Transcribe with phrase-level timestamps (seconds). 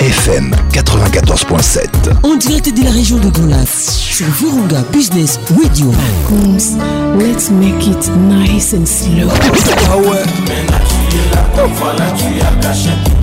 [0.00, 1.80] UFM 94.7,
[2.22, 5.92] en direct de la région de Golas, sur Virunga Business Radio.
[7.18, 9.28] let's make it nice and slow.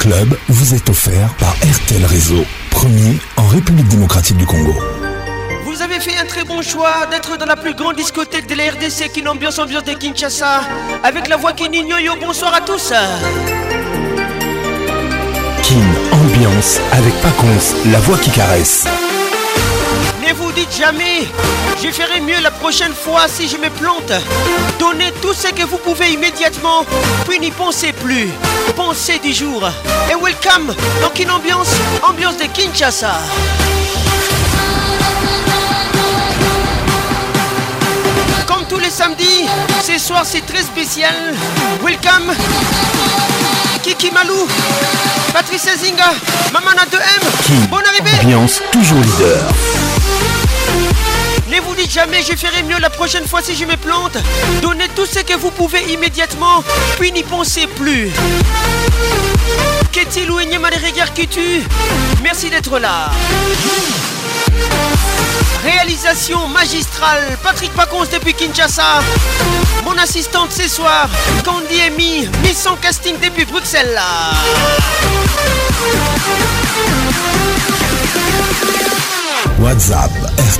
[0.00, 4.74] Club vous est offert par RTL Réseau, premier en République démocratique du Congo.
[5.66, 8.70] Vous avez fait un très bon choix d'être dans la plus grande discothèque de la
[8.70, 10.62] RDC qui Ambiance ambiance de Kinshasa
[11.04, 12.12] avec la voix Kinigno Yo.
[12.18, 12.94] Bonsoir à tous.
[15.64, 18.86] Kin Ambiance avec Paconce, la voix qui caresse.
[20.76, 21.26] Jamais
[21.82, 24.12] je ferai mieux la prochaine fois si je me plante.
[24.78, 26.84] Donnez tout ce que vous pouvez immédiatement,
[27.28, 28.28] puis n'y pensez plus.
[28.76, 29.68] Pensez du jour.
[30.10, 31.68] Et welcome dans une ambiance,
[32.02, 33.14] ambiance de Kinshasa.
[38.46, 39.46] Comme tous les samedis,
[39.84, 41.34] ce soir c'est très spécial.
[41.82, 42.34] Welcome
[43.82, 44.46] Kiki Malou,
[45.32, 46.12] Patrice Zinga,
[46.52, 49.44] Mamana 2M, bonne arrivée Ambiance toujours leader.
[51.50, 54.16] Ne vous dites jamais, je ferai mieux la prochaine fois si je me plante.
[54.62, 56.62] Donnez tout ce que vous pouvez immédiatement,
[56.98, 58.10] puis n'y pensez plus.
[59.90, 60.66] Qu'est-il ou énième
[61.14, 61.28] qui
[62.22, 63.10] Merci d'être là.
[65.64, 69.02] Réalisation magistrale, Patrick Pacons depuis Kinshasa.
[69.84, 71.08] Mon assistante ce soir,
[71.44, 74.00] Candy Amy, mise en casting depuis Bruxelles.
[79.60, 80.10] WhatsApp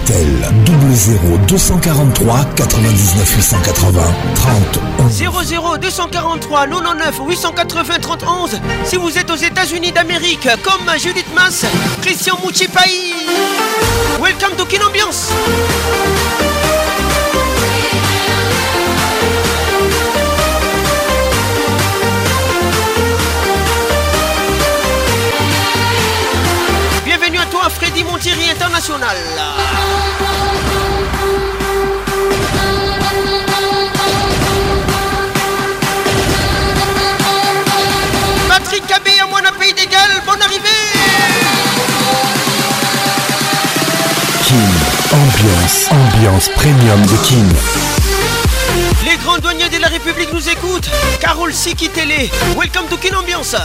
[0.02, 4.00] RTL 00243 243 99 880
[4.34, 5.14] 30
[5.48, 11.64] 00 243 99 880 31 si vous êtes aux États-Unis d'Amérique comme Judith Mas,
[12.02, 13.14] Christian Mouchipaï.
[14.22, 15.30] Welcome to Kinambiance
[27.06, 28.02] Bienvenue à toi Freddy
[38.48, 40.60] Patrick Cabé à moins d'un pays d'égal, bonne arrivée.
[44.44, 44.54] Kim,
[45.12, 47.46] ambiance, ambiance premium de Kim.
[49.04, 50.88] Les grands douaniers de la République nous écoutent.
[51.20, 53.56] Carole Siki Télé, welcome to King Ambiance.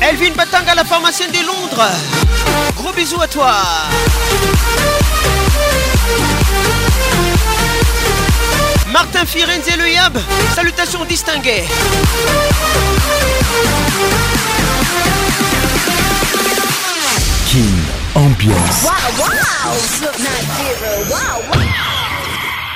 [0.00, 1.84] Elvin Batanga, à la pharmacienne de Londres.
[2.76, 3.52] Gros bisous à toi.
[8.92, 10.16] Martin Firenze et le Yab,
[10.54, 11.64] salutations distinguées.
[17.46, 17.82] King
[18.14, 18.84] Ambiance.
[18.84, 19.26] Wow,
[21.48, 21.73] wow.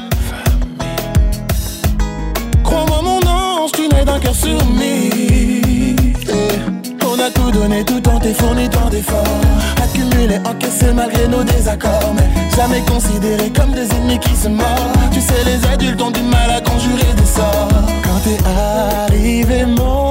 [2.62, 6.06] Crois-moi mon ange, tu n'es d'un cœur soumis.
[6.30, 9.42] Eh, on a tout donné, tout en fourni tant d'efforts.
[9.82, 12.14] Accumulés, encaissé malgré nos désaccords.
[12.14, 14.96] Mais jamais considéré comme des ennemis qui se mordent.
[15.12, 17.82] Tu sais, les adultes ont du mal à conjurer des sorts.
[18.04, 20.09] Quand t'es arrivé, mon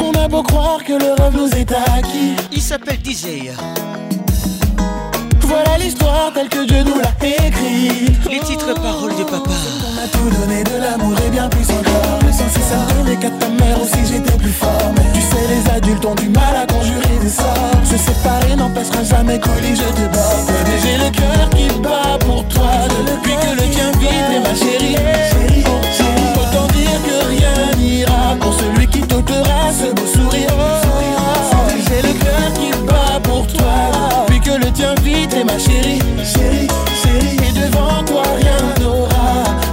[0.04, 2.36] On a beau croire que le rêve nous est acquis.
[2.52, 3.52] Il s'appelle DJ
[5.84, 8.24] l'histoire telle que Dieu nous l'a écrite.
[8.30, 9.50] Les titres paroles de papa.
[9.50, 12.20] On m'a tout donné de l'amour et bien plus encore.
[12.26, 14.92] Mais sans ça, donné qu'à ta mère aussi j'étais plus fort.
[14.96, 17.82] Mais tu sais, les adultes ont du mal à conjurer des sorts.
[17.86, 20.42] Se séparer n'empêchera jamais colis, je te bats.
[20.48, 22.72] Mais j'ai le cœur qui bat pour toi.
[23.08, 24.96] Depuis que le tien vit, ma oh, chérie.
[26.42, 30.21] Autant dire que rien n'ira pour celui qui t'ôtera ce beau
[34.64, 36.68] le tiens vite et ma chérie, chérie,
[37.02, 37.38] chérie.
[37.48, 39.32] Et devant toi rien n'aura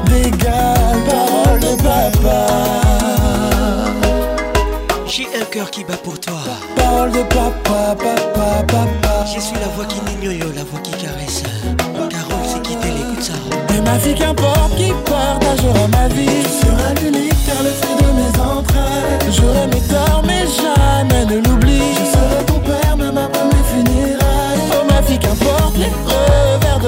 [0.09, 2.41] d'égal, parole de papa.
[5.07, 6.41] J'ai un cœur qui bat pour toi.
[6.77, 9.15] Parole de papa, papa, papa.
[9.35, 11.43] Je suis la voix qui n'ignore, la voix qui caresse.
[12.11, 13.39] Carole, c'est qui l'écoute ça.
[13.75, 16.43] Et ma vie qu'importe qui partagera ma vie.
[16.61, 19.31] Sera l'unique car le fruit de mes entrailles.
[19.37, 21.79] J'aurai mes torts, mais jamais ne l'oublie.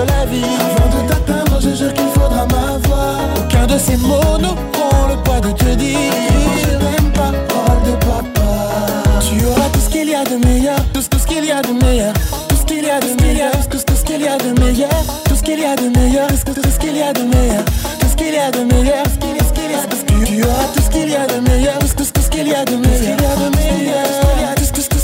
[0.04, 4.48] la vie Avant de t'atteindre je jure qu'il faudra m'avoir Aucun de ces mots ne
[4.72, 5.98] prend le poids de te dire
[6.62, 11.00] Je n'aime pas, de papa Tu auras tout ce qu'il y a de meilleur Tout,
[11.02, 12.12] ce qu'il y a de meilleur
[12.48, 14.90] Tout ce qu'il y a de meilleur Tout ce qu'il y a de meilleur
[15.24, 17.58] Tout ce qu'il y a de meilleur Tout ce qu'il y a de meilleur
[18.00, 22.02] Tout ce qu'il y a de meilleur tout ce qu'il y a de meilleur Tout
[22.02, 23.14] ce qu'il y a de meilleur Tout ce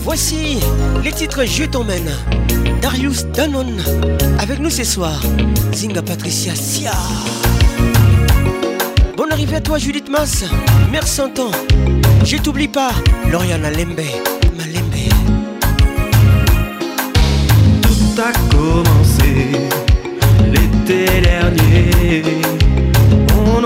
[0.00, 0.58] Voici
[1.02, 2.10] les titres Je t'emmène.
[2.82, 3.66] Darius Danon
[4.38, 5.22] avec nous ce soir.
[5.72, 6.92] Zinga Patricia Sia.
[9.16, 10.44] Bonne arrivée à toi Judith Mass.
[10.92, 11.50] Merci un temps.
[12.26, 12.90] Je t'oublie pas.
[13.30, 14.00] Lauriana Lembe.
[14.58, 15.08] Malembe.
[17.82, 19.50] Tout a commencé
[20.52, 22.22] l'été dernier.
[23.56, 23.62] On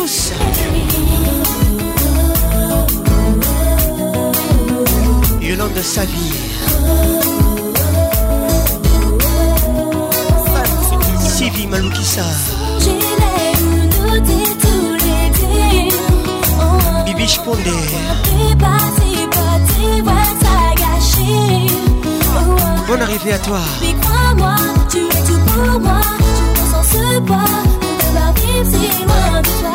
[0.00, 0.18] tous.
[5.42, 6.34] Yolande de sa vie.
[11.36, 12.24] Sylvie Maloukissa.
[17.06, 17.70] Bibiche Pondé.
[22.88, 23.58] Bonne arrivée à toi.
[27.28, 27.44] pas
[29.60, 29.69] toi.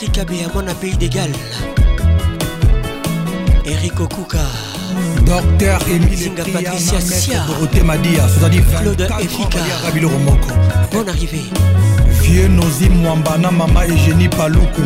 [0.00, 1.32] Patrick Abéamon à Pays des Galles
[3.64, 4.38] Eric Okuka
[5.26, 8.22] Docteur Emile Patricia Sia Dorothée Madia
[8.80, 10.50] Claude Efika Kabilo Romoko
[10.92, 11.42] Bonne arrivée
[12.22, 14.82] Vieux Nozi Mwambana Mama Eugénie Paluku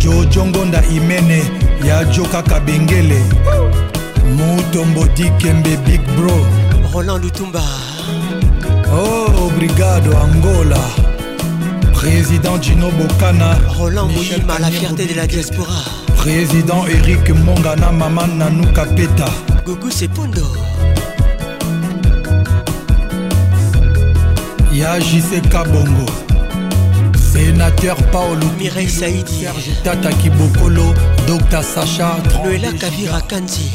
[0.00, 1.42] Jojo Ngonda Imene
[1.84, 3.22] Yajo Kaka Bengele
[4.36, 6.34] Mutombo Dikembe Big Bro
[6.92, 7.60] Roland Lutumba
[8.92, 10.76] Oh, obrigado Angola
[12.00, 15.80] Président Gino Bokana, Roland Moulima, la fierté de la diaspora.
[16.16, 19.26] Président Eric Mongana, Maman Nanou Kapeta.
[19.66, 20.40] Gougou Sepundo.
[24.72, 26.06] Yajise Kabongo.
[27.34, 30.94] Sénateur Paolo Mireille Saïdi Serge Tata Kibokolo
[31.26, 33.70] Dr Sacha Noéla Kavira Kanzi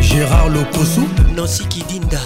[0.00, 1.02] Gérard Lokosu
[1.36, 2.18] Nancy Kidinda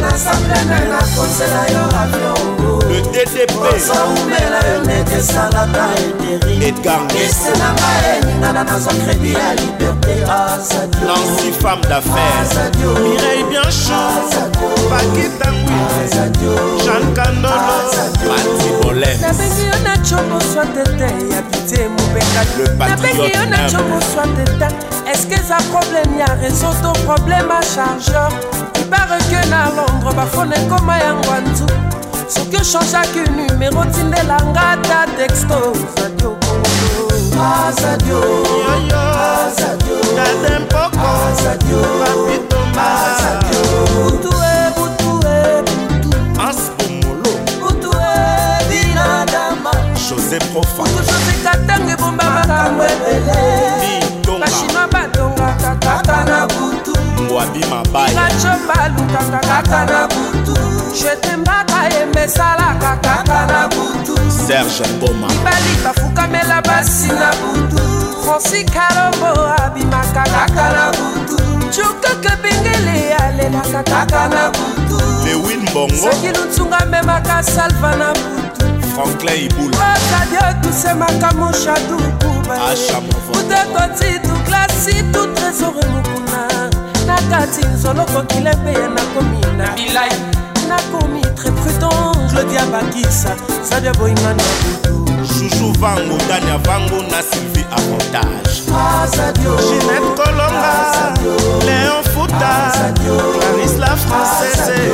[0.00, 5.84] nasamblene nakosela yo avioosomela yo nete esalaka
[6.68, 12.52] eterisenanga eningana nazwa kredi ya liberté azadiolansi femme d'affaires
[13.02, 14.22] mireille bianchon
[14.90, 15.76] pakitangwi
[16.84, 17.76] jankandolo
[18.28, 24.68] mati bolem nabengi yo na comoswa tete ya bitie mobengainabengi yo na comoswa teta
[25.12, 28.32] eske eza problème ya réseau to problème a chargeur
[28.86, 31.66] pareke na londre bafone ekoma yango anzu
[32.28, 35.58] soki ochangeaki numero tindelanga ta texto
[35.96, 36.30] zadio
[44.98, 47.72] kongobutu
[50.08, 53.44] josé profa josé katange bomba makambo ebele
[54.40, 56.40] bashinois badongaka kaka na
[57.36, 60.56] wapi mabayaalukaka kaka na butu
[61.02, 64.14] jetembaka yembe esalaka kaka na butu
[64.46, 67.82] serge boma mibali bafukamela basi na butu
[68.24, 71.36] franci kalombo abimaka kaka na butu
[71.76, 79.44] jukeke bengele alelaka kaka na butu lewin bongo soki lutunga memaka salva na butu franklin
[79.48, 82.54] ibulakadiotusemaka moshadukuba
[83.38, 86.55] ute toti tuklasi tutresore mokuna
[87.16, 90.10] na kati nzolokokile mpe ye nakomi na bilai
[90.68, 93.30] nakomi très prudent claudia bakisa
[93.70, 98.60] sadia boyinga na butu chouchou vango dani avango na sylvie avantage
[99.68, 101.12] ginette kolonga
[101.66, 102.72] léon futa
[103.38, 104.90] claris la française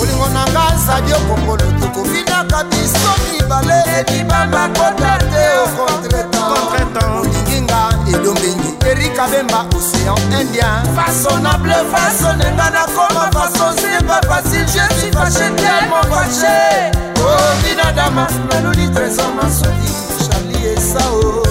[0.00, 7.78] olingo na nga zadio kongolo tokofinaka biso mibale ebimama kota te ocontretan olinginga
[8.14, 8.67] edombeni
[9.18, 16.56] kabemba océan indien fasonable fasone nga nakoma faso simba facile je suis faché tellement faché
[17.26, 19.90] obinadama naluli trésor masodi
[20.22, 21.42] charli esao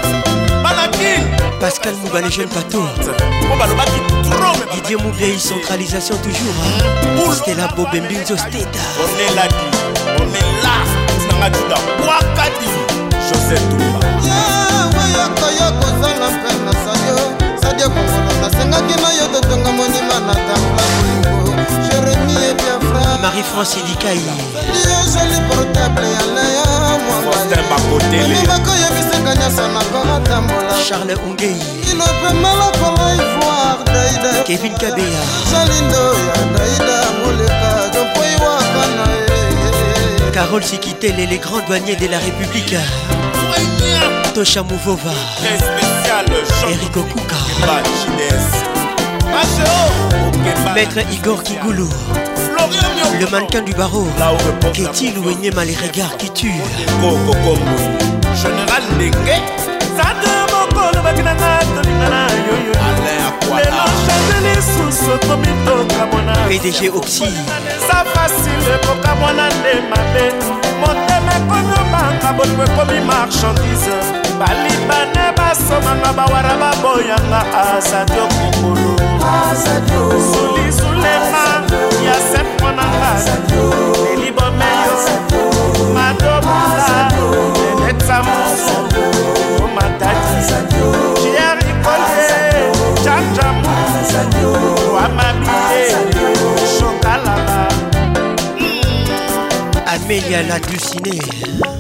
[1.59, 2.83] Pascal Mouba, les jeunes bateaux.
[4.73, 7.33] Didier Moubéi, centralisation toujours.
[7.35, 8.57] Stella Bobembinzo Steda.
[8.99, 9.43] On est là,
[10.17, 11.41] on est là.
[11.41, 13.04] On est là.
[13.30, 17.17] josé tumba yaweyokoyo ah, kozanga mpe na sayo
[17.61, 24.99] sadio kongolo nasengaki na yo totonga monima na tambla bolingo jeremi ebiafra marie-france edikai lio
[25.11, 26.65] joli portable ya leya
[27.05, 31.61] mwambalimako yebisanga nyonso nakotambola charles ongei
[31.91, 37.84] ilopemalakola ivoire daida kevin kabea jalindo ya daida moleka
[40.36, 42.75] Carole Sikitel et les grands douaniers de la République.
[44.33, 45.13] Tosha Mouvova.
[46.69, 47.36] Eric Okuka.
[50.73, 51.88] Maître Igor Kigoulou.
[53.17, 54.01] Le mannequin du barreau.
[54.09, 56.63] ou Louenyema les regards qui tuent.
[58.36, 59.11] Général
[64.55, 67.27] lisusu okomi tokamwana pdg oxi
[67.87, 70.23] sa fasile kokamwana nde mabe
[70.81, 73.93] motema ekomi obanga bolimo ekomi marchandise
[74.39, 77.39] balibane basomanga bawara baboyanga
[77.77, 78.91] azadio kokolo
[80.29, 81.45] zulizulenga
[82.05, 83.11] ya sempo na nga
[84.13, 84.95] elibomeyo
[85.95, 87.09] madobula
[87.79, 88.35] eletamu
[89.63, 91.14] omataki
[100.05, 101.17] Amélia l'halluciné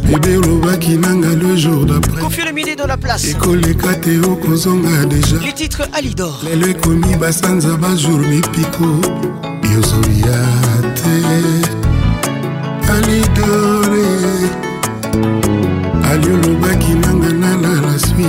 [0.07, 5.51] bebe olobaki nanga le jour le midi dans la place ekoleka te okozonga déjà le
[5.53, 8.87] titre alidor lelo ekomi basanza bajour mipiko
[9.71, 10.41] yozoya
[10.97, 11.17] te
[12.95, 14.09] alidore
[16.09, 18.25] ali olobaki nanga nala la sui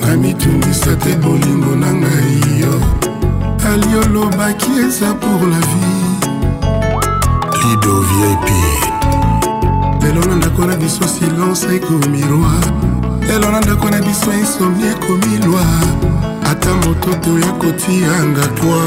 [0.00, 2.80] namitungisa te bolingo na ngai yo
[3.70, 6.96] ali olobaki eza pour la vie
[7.60, 8.93] lido vip
[10.04, 12.62] lelo na ndako na biso silence ekomi roi
[13.28, 15.64] lelo na ndako na biso insomni ekomi lwa
[16.50, 18.86] ata moto te oya kotianga toi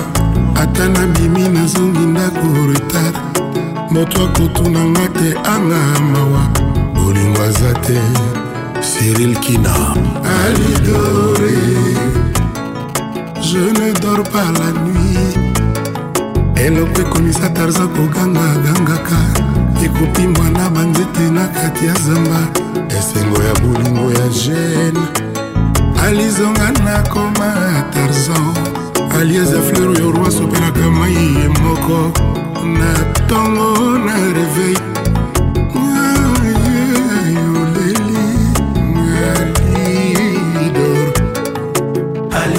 [0.61, 3.15] ata na bimi nazongi ndako retard
[3.93, 5.82] moto akotunanga te anga
[6.13, 6.43] mawa
[6.95, 7.97] bolingo aza te
[8.89, 9.74] cyril kina
[10.41, 11.57] alidore
[13.47, 15.34] je ne dors pas la nuit
[16.63, 19.18] eloko ekomisa tarza koganga gangaka
[19.86, 22.47] ekopi mwana banzete na kati ya zamba
[22.99, 24.99] esengo ya bolingo ya gene
[26.07, 27.51] alizonga nakoma
[27.93, 28.53] tarzan
[29.19, 31.99] alieza fleur oyo roi sopelaka mai ye moko
[32.78, 34.80] na ntongo na reveil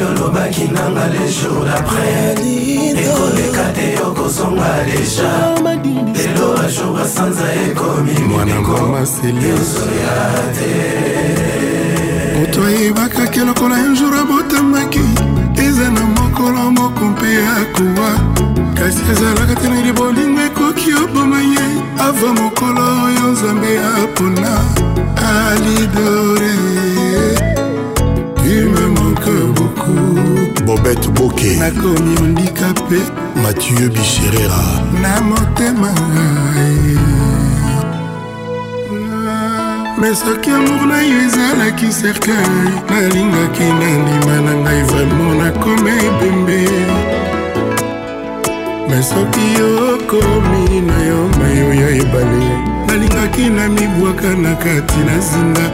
[0.09, 2.39] olobaki nanga le jour d'après
[2.95, 6.18] ekoleka te yokozonga deja
[6.59, 10.17] basho basanza ekomi mwanangomaselioso ya
[10.57, 10.75] te
[12.39, 15.01] moto ayebakaki lokola yanjour abotamaki
[15.67, 17.27] eza na mokolo moko mpe
[17.61, 18.11] akowa
[18.79, 21.65] kasi ezalaka te neli bolingo ekoki oboma ye
[22.07, 23.73] ava mokolo oyo nzambe
[24.05, 24.53] apona
[25.31, 26.53] alidore
[28.59, 29.93] ume moke boku
[30.67, 34.61] bobet boke nakomi ondika mpe mathieu bicherera
[35.01, 35.93] na motema
[40.01, 42.53] me soki amour na yo ezalaki cercueil
[42.91, 46.61] nalingaki nandima na ngai vraimen nakoma ebembe
[48.89, 49.47] me soki
[49.91, 52.47] okomi na yo mayo ya ebale
[52.87, 55.67] nalingaki na mibwaka na kati na zinda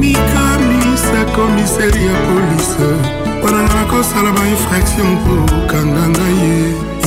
[0.00, 6.54] mikamisa komiseri ya polise mpona nga nakosala bainfraction mpo okanga ngai ye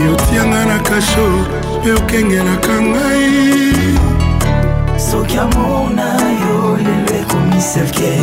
[0.06, 1.26] yotianga na kasho
[1.82, 3.30] mpe okengelaka ngai
[5.10, 6.06] soki amona
[6.44, 8.14] yo lelo ekomiselke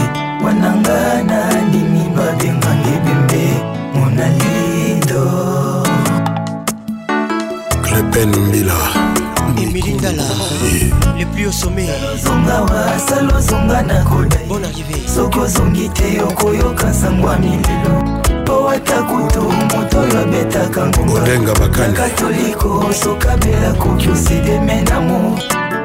[0.45, 1.01] wananga
[1.31, 1.39] na
[1.69, 3.45] ndimi babengange bembe
[3.97, 5.25] monalido
[7.85, 8.79] klepen mbila
[9.63, 10.23] emilingala
[10.65, 10.87] eh.
[11.19, 11.89] le plus au sommet
[12.25, 18.71] zongawa sala ozonga na kodai bon arrivé soki ozongi te okoyoka sango ya mililo mpo
[18.71, 25.39] ata kutu moto oyo abetaka ngombaodenga bakaniakatoliko sokabela koki oside menamo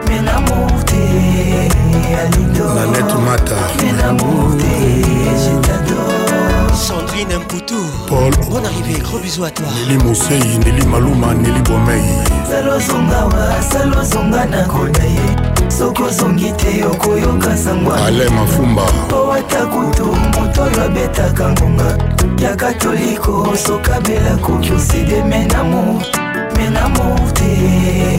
[0.08, 1.02] menamour te
[2.24, 4.80] alidoanet mata menamour te
[5.44, 6.12] jetador
[7.12, 7.74] sandrine mputu
[8.10, 12.02] paul bon arrivé gros bisous à toi neli mosei neli maluma neli bomei
[12.50, 20.64] salozongawa salozonga nakoda ye soki ozongi te okoyoka sangwa ale mafumba po ata kutu moto
[20.64, 21.98] oyo abetaka ngonga
[22.44, 26.02] ya katoliko osokabela koki oside menamo
[26.58, 28.18] menamo te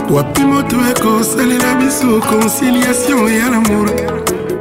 [0.09, 3.89] wapi moto ekosalela biso conciliation ya lamour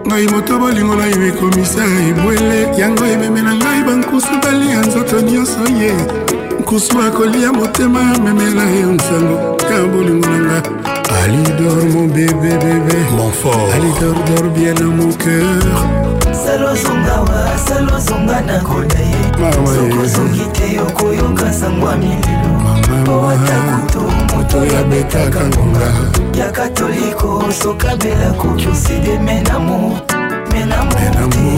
[0.06, 5.60] ngai moto bolingo na yo ekomisa ebwele yango ememe na ngai bankusu balia nzoto nyonso
[5.80, 5.94] ye
[6.60, 9.36] nkusu akolia motema amemela yo nsango
[9.72, 10.62] ya bolingo na nga
[11.22, 15.99] alidor mon bébé bébé mon fort alidor dor bien na mon cœur
[16.72, 22.52] ozonga wa asala ozonga na koda ye soki ozongi te okoyoka sango ya milelo
[23.04, 24.00] po ata kutu
[24.36, 25.88] moto yabetaka ngonga
[26.38, 29.98] ya katoliko sokabela koki oside menamo
[30.52, 30.92] menamo
[31.30, 31.50] te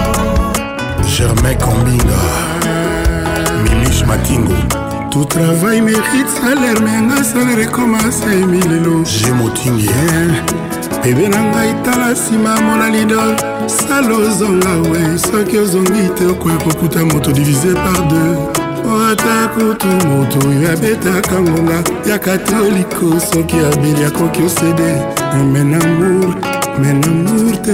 [1.09, 2.17] germain combinga
[3.63, 4.53] milish matingo
[5.11, 9.89] tout travail mérite salaire menga salaire ekomasa emilelo je motingi
[11.03, 13.35] eh, bebe na ngai tala nsima mona lidor
[13.67, 18.37] sala ozonga we soki ozongi te okoya kokuta moto divise par deux
[19.09, 24.91] ata kutu moto oyo abetaka ngonga ya katoliko soki abeli akoki osede
[25.53, 26.35] menamour
[26.79, 27.73] menamour te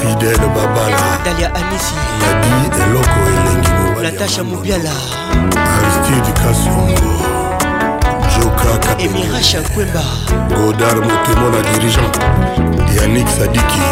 [0.00, 3.70] fidèle babala dalia Amisi, yadi eloko elengi
[4.02, 4.92] natasha mobiala
[5.74, 7.12] aristide kasongo
[8.34, 10.02] joka emirasha kwemba
[10.54, 12.14] godar motemo na dirigeant
[13.00, 13.86] yanik sadiki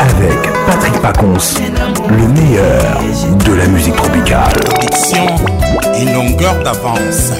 [0.01, 1.57] avec Patrick Pacons,
[2.07, 3.01] le meilleur
[3.45, 4.53] de la musique tropicale.
[4.79, 5.25] Diction
[5.95, 7.33] et longueur d'avance.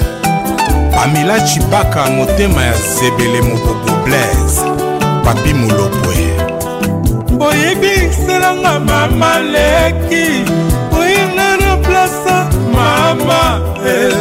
[0.91, 4.61] Pamela Chibaka, motema ya zebele mobobo blaise.
[5.33, 6.17] papi molopwe
[7.47, 10.25] oyebiselanga mama leki
[10.99, 12.37] oyanga na plasa
[12.75, 13.39] mama
[13.87, 14.13] eh.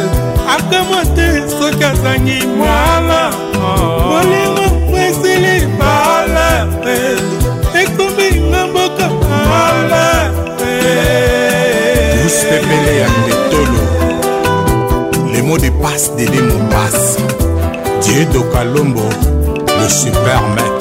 [0.55, 1.27] akamwa te
[1.59, 3.77] soki azangi mwana ah.
[4.09, 4.65] bolingo
[5.07, 6.47] esili bala
[6.95, 7.19] eh.
[7.81, 9.05] ekomi nga mboka
[9.49, 10.05] bala
[10.67, 12.23] eh.
[12.49, 13.79] pepele ya ndetolo
[15.33, 17.19] le mot de passe de lemo passe
[18.03, 19.03] dieu dokalombo
[19.81, 20.80] le super maître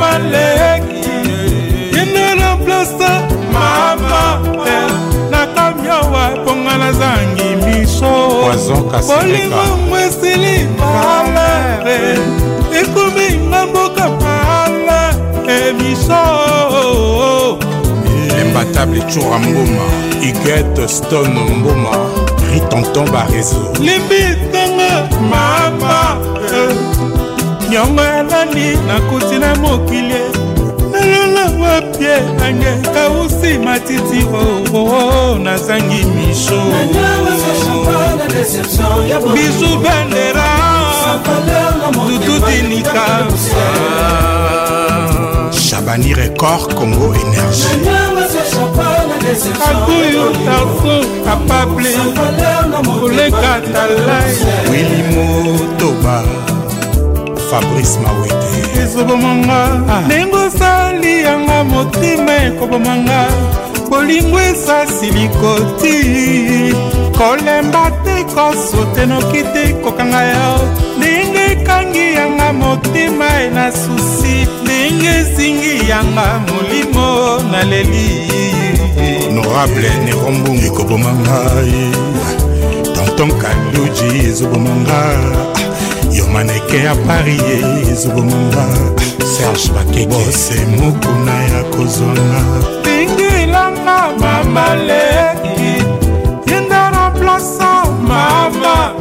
[0.00, 1.12] maleki
[1.96, 4.40] yende na plasta mama
[5.30, 8.28] nakamyawa mponga nazangi miso
[9.06, 12.18] bolingo mwesili malere
[12.82, 15.14] ekomi nga mboka mala
[15.68, 16.20] emiso
[18.40, 19.84] imbatable tour amboma
[20.22, 21.92] igete stone mboma
[22.52, 26.16] ritonton barezo limbitanga mama
[27.70, 28.02] nyongo
[28.60, 30.20] ngai nakuti na mokili
[30.92, 34.94] nalala wapie nange kausi matiti oo oh, oh,
[35.32, 36.62] oh, nazangi misho
[39.34, 40.48] bizu bandera
[42.06, 43.04] dutudinika
[45.52, 47.78] Shabani Record Congo Énergie.
[49.70, 51.92] akuyu tarso kapable
[53.00, 54.32] koleka talai
[54.70, 56.22] wilimo toba
[57.50, 58.39] fabrice mawena
[58.90, 59.60] ezobomanga
[59.92, 60.00] ah.
[60.06, 63.20] ndenge osali yanga motema ekobomanga
[63.90, 65.94] bolingo esasi likoti
[67.18, 70.50] kolemba te kosotenoki te kokanga yo
[70.98, 77.08] ndenge ekangi yanga motema ena susi ndenge ezingi yanga molimo
[77.52, 78.06] na leli
[79.34, 81.78] norable nerombungi koboma ngai
[82.94, 85.69] tonton kaluji ezoboma ngai
[86.32, 87.42] maneke ya paris
[87.92, 88.64] ezobomonga
[89.32, 92.40] serge bakebose mokuna ya kozwanga
[92.86, 95.02] tingilanga mamale
[96.46, 98.92] yendana plasa mama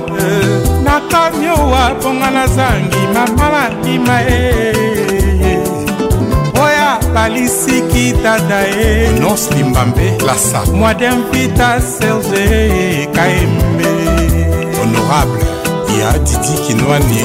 [0.84, 4.65] na kamiowa mponga na zangi mama na ndima e
[6.63, 13.89] oya balisiki tata e nos limbambe lasa mwadempita serge kaembe
[14.82, 15.68] honorable
[15.99, 17.21] ya didi Kinoani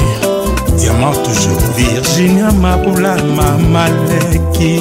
[0.77, 4.73] diamant toujours virginia mabula mamaleki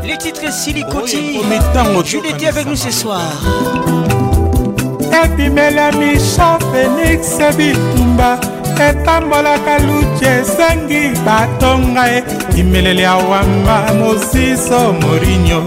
[0.07, 1.17] les titres silicoti
[2.05, 3.27] Juliette avec nous ce soir
[5.11, 8.39] ebimelami champagne félix bitumba
[8.85, 12.19] etambolaka luci esengi batonga ye
[12.61, 15.61] imeleli ya wamba mosiso morinio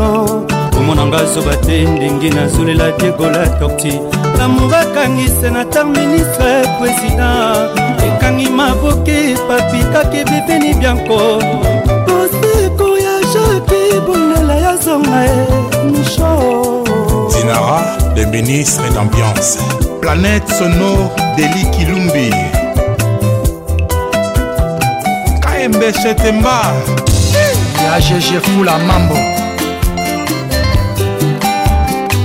[0.78, 3.94] omonanga zoba te ndenge nazolela degola torti
[4.40, 7.72] lamour akangise na tar ministre président
[8.08, 11.20] ekangi maboke papikaki bebeni bianko
[12.18, 15.36] oseko ya jacke bolela ya zonga e
[15.92, 16.32] misho
[17.32, 19.58] dinara des ministres d'ambiance.
[20.02, 22.30] Planète sonore d'Eli Kilumbi.
[25.42, 26.60] KMB Chetemba.
[27.84, 29.16] Ya GG Fula Mambo.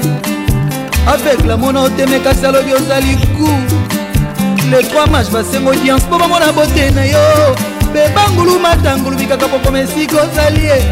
[1.07, 3.98] Avec la mona otemekasi alobi ozali kou.
[4.71, 7.57] lekwamash basengo diance mpo bamona bote na yo
[7.95, 10.83] bebangulu matangulu bikaka pokoma esika ozali ye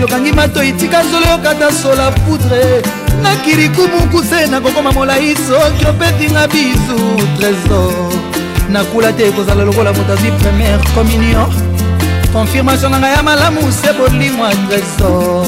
[0.00, 2.82] yokangi matoi tika nzolo yokata sola poudre
[3.22, 6.98] nakiriku mukuse nakokoma molai soki opetinga bisu
[7.38, 7.92] trésor
[8.70, 11.46] nakula te kozala lokola moto azwi première communion
[12.32, 15.46] confirmation na ngai ya malamu se bolingwa trésor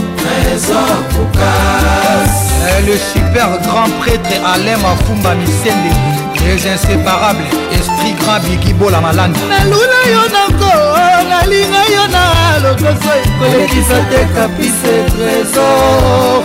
[2.71, 6.14] eh, le super grand prêtre alain mafumba misende
[6.47, 10.75] les inséparables esprit grand bigibola malanda naluna yo nango
[11.31, 12.25] nalinga yo na
[12.65, 16.43] lokoso ekolekisa te kapise trésor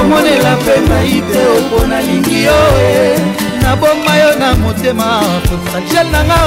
[0.00, 2.60] omonela mpe mai te opo nalingi yo
[3.62, 5.08] naboma yo na motema
[5.70, 6.40] fragile nanga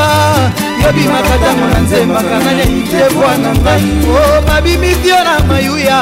[0.81, 5.99] yobimaka ntango na nzembaka nalingi te bwana ngai o oh, mabimisi yo na mayuya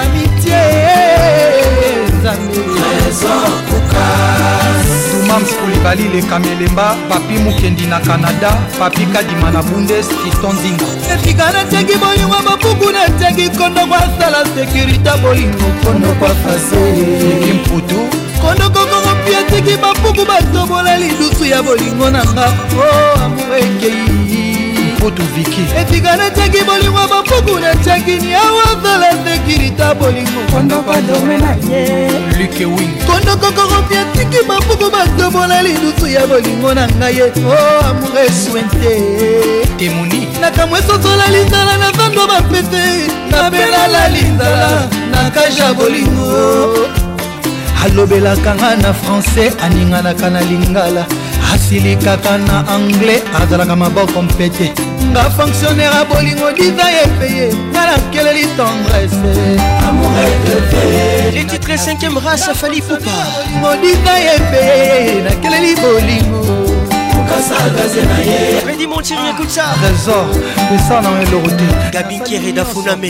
[0.00, 0.62] amitie
[2.14, 3.73] nzambe
[5.26, 11.52] mams kulibali lekama elemba papi mokendi na kanada papi kadima na bundes tito ndinga etika
[11.52, 18.00] nateki bolingo mapuku nateki kondo kwasala sekurité bolingo kondo kwafaseki mputu
[18.40, 22.46] kondo kokoko mpi ateki bapuku batobola lidusu ya bolingo na nga
[22.80, 24.53] o oh, amour ekei
[25.04, 30.40] mputu viki etika natiaki bolingo bapuku natiakini awazala sekirita bolingo
[33.06, 38.94] kondokokorokia tiki bapuku bazobola lidusu ya bolingo na ngai ye o oh, amour eswente
[39.76, 46.72] temoni nakamwa esosola linzala na zando bapete nabelala linzala na kaja bolingo
[47.84, 51.06] alobelaka nga na francais aninganaka na lingala
[51.54, 54.72] asilikaka na anglais azalaka maboko mpete
[55.12, 59.18] nga fonctionnaire ya bolingo diza epeye tala keleli tendresse
[61.34, 66.40] les titres 5e race fali pupa bolingo diza epeye nakeleli bolingo
[68.62, 70.26] Freddy Montier écoute ça Trésor,
[70.70, 71.54] mais ça n'a rien l'autre
[71.92, 73.00] Gabi Kieré d'Afuname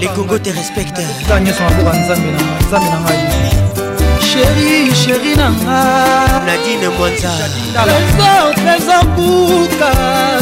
[0.00, 2.26] Les Congos te respectent Daniel son amour à Nzambe
[2.68, 3.55] Nzambe Nzambe
[4.36, 5.76] sheri sheri nanga
[6.46, 9.90] nadine mwanzatrésor trésor buka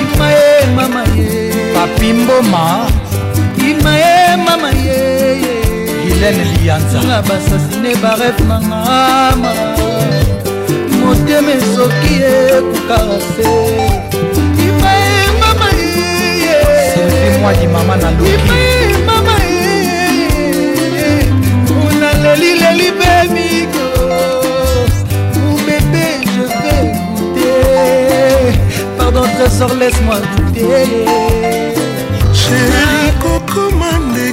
[0.00, 1.28] imaye mama ye
[1.76, 2.64] papimboma
[3.70, 4.14] imaye
[4.46, 4.96] mama ye
[6.20, 9.52] helene lianzana basasine baref na ngama
[11.00, 13.52] motema esoki ekokarase
[14.68, 15.66] imaemama
[16.94, 19.36] selvi mwadi mama na lukiimaema
[21.88, 23.88] una lelileli bemiko
[25.42, 28.64] mubebe je vais goûter
[28.98, 30.84] pardon trésor laisse moi goûter
[32.40, 32.87] chéri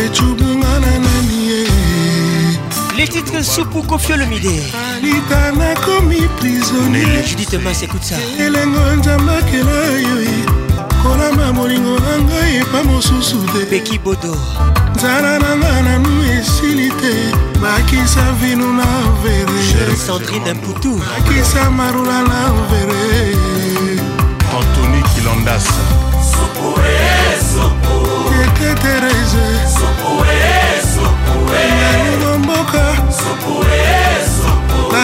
[0.05, 1.64] ecubunga na nani ye
[2.97, 4.62] Les titres Soupou Kofio le Midé.
[4.97, 7.23] Alita nakomi prisonnier.
[7.27, 8.14] Judith Mas écoute ça.
[8.41, 10.64] Elengo nzamba kela yoye.
[11.03, 14.33] kolama molingo na ngai epa mosusu te beki bodo
[14.95, 17.15] nzala na nga nanu esili te
[17.63, 18.87] bakisa vino na
[19.23, 22.41] verebakisa marula na
[22.71, 23.07] vere
[24.59, 25.67] antoni kilandas
[28.43, 29.47] ete terese
[31.81, 32.85] nalingo mboka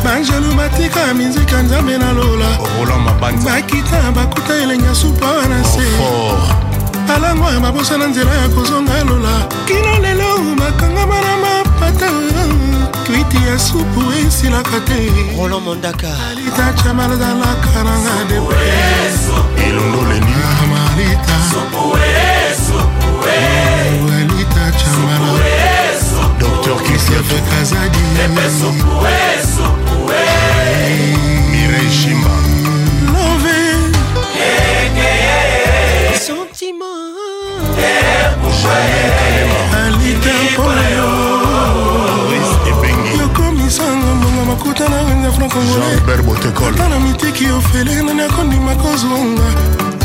[0.05, 2.47] bangelu batika minzika nzambe na lola
[3.47, 5.87] bakita bakuta elenga supa wana se
[7.15, 9.35] alango ya babosa na nzela ya kozonga lola
[9.67, 12.11] kino lelo bakangama na mapata
[13.07, 15.01] kwiti ya supu esilaka te
[15.39, 18.35] rolomondakamalita chamaldalaka nanga de
[19.69, 20.35] elongo leni
[20.73, 22.12] malita
[26.93, 27.99] christophe kazadi
[31.51, 32.33] mirejima
[33.07, 33.57] love
[36.19, 36.89] sentiment
[39.77, 41.09] alita mpoyo
[43.23, 49.43] yokomisanga mbonga makuta na wenga francongolata na mitiki ofele nani akondima kozonga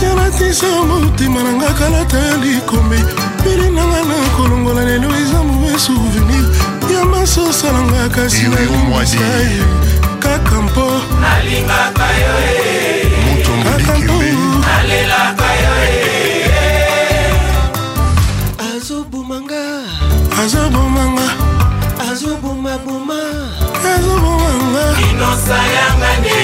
[0.04, 2.98] yanatisa motema na nga kalata ya likombe
[3.44, 6.48] pili nanga na kolongola lelo eza mauvais souvenir
[6.98, 9.62] ya masusa nanga kasi nayumisa ye
[10.18, 10.88] kaka mpo
[11.22, 12.34] nalingaka yo
[13.68, 14.18] kaka mpo
[14.66, 15.74] nalelaka yo
[18.74, 19.62] azobomanga
[20.42, 21.28] azobomanga
[22.10, 23.20] azobomaboma
[23.86, 26.38] azobomanga inosa yanga ne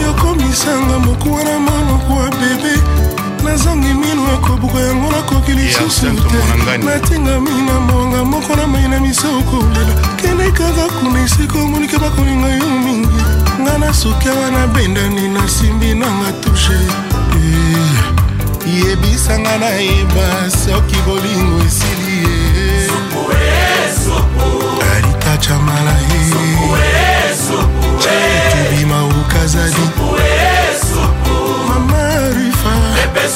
[0.08, 2.78] yokomisanga mokuwa na ma mokuwa bebe
[3.46, 9.28] nazangi mino akobuka yango nakoki lisusu te natingami na monga moko na mai na miso
[9.52, 13.08] kolela kende kaka kuna esika omonike bakolinga yo mingi
[13.62, 16.78] ngai nasuki awa nabendani nasimbi nanga tushe
[17.36, 22.03] eh, yebisanga nayeba soki bolingo esili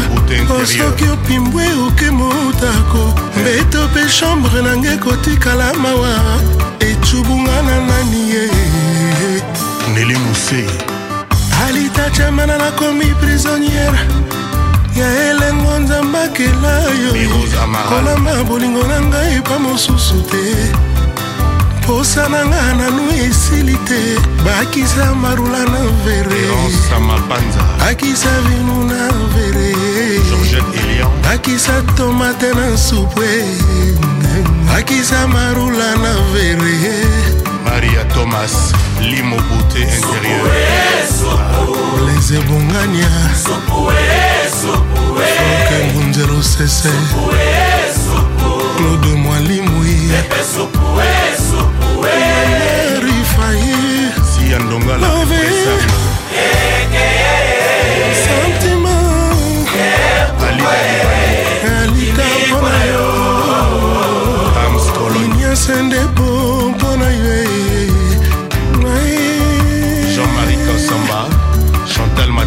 [0.60, 3.04] osoki opimbwe oke motako
[3.38, 3.42] eh.
[3.42, 6.14] mbeto mpe chambre nange kotikala mawa
[6.90, 8.46] ecubunga na nani ye
[9.94, 10.62] neli mose
[11.66, 14.06] alitachamana nakomi prisonniere
[14.96, 20.46] ya elengo nzambe akela yokolamba bolingo na ngai pa mosusu te
[21.86, 24.02] posa na nga nanu esili te
[24.46, 26.42] bakisa marula na vere
[27.82, 29.04] bakisa vinu na
[29.36, 29.70] vere
[31.24, 33.34] bakisa tomate na supwe
[34.68, 36.76] bakisa marula na vere
[37.66, 38.56] maria thomas
[39.10, 41.55] limobute intérieur
[42.32, 43.10] moise bongania
[44.50, 46.90] franke ngunzero sese
[48.76, 49.96] claude mwalimui
[53.02, 53.66] rifai
[54.36, 55.08] siyandongala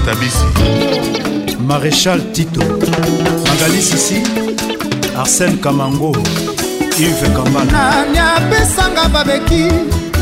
[0.08, 2.60] katabisi maréchal tito
[3.46, 4.18] magali sisi
[5.20, 6.16] arsène kamango
[6.96, 9.64] ive kambananani apesanga babeki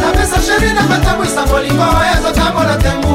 [0.00, 3.14] napesa sheri na matambwisa molingo oyo ezotambola tembu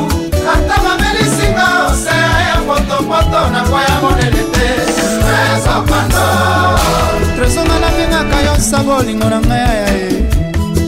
[0.54, 4.68] ata mamelisinga osea ya potopoto na kwaya monene te
[5.24, 6.26] tresopando
[7.36, 10.12] tresonga nabengaka yo sa bolingo na ngai ayaye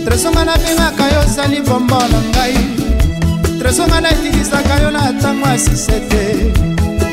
[0.06, 3.03] tresonga nabengaka yo sali bombo na ngai
[3.64, 6.24] tresonga naetilisaka yo na ntango ya sisete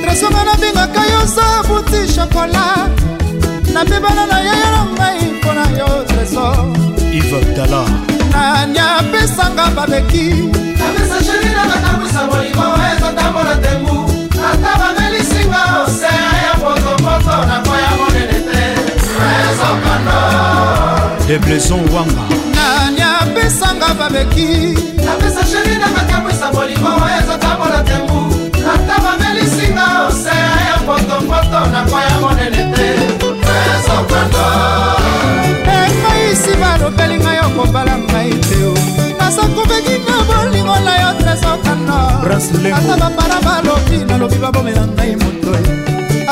[0.03, 2.65] tresonga nabengaka yo sa buti shokola
[3.75, 6.47] napebana na yaya na ngai mpo na yo treso
[7.19, 7.83] ivabdala
[8.33, 10.27] nani apesanga babeki
[10.81, 13.97] napesa sheri na batambwisa molimo ezotambola tembu
[14.51, 18.10] ata bamelisinga osea ya potopoto na koya
[21.31, 22.25] deblezon wanga
[22.57, 24.47] nani apesanga babeki
[25.05, 28.19] napesa sheri na makamwisa bolingo oyo ezotambola tembu
[28.75, 32.87] ata bamelisinga osea ya potopoto nakoya monene te
[33.77, 34.45] ezokando
[35.83, 38.61] ekoisi balobeli ngai okobala ngai te
[39.19, 41.99] nasakobeki na bolingo na yo tresokando
[42.79, 45.69] ata bapara balobi nalobi babomela ngai motoye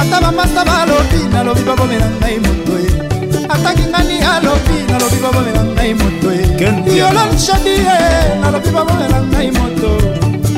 [0.00, 2.97] ata bamasta balobi nalobi babomela ngai motoye
[3.54, 6.44] ataki ngani alobi nalobi babomela ngai moto e.
[7.00, 7.98] yolonshadi ye
[8.40, 9.90] nalobi babomela ngai moto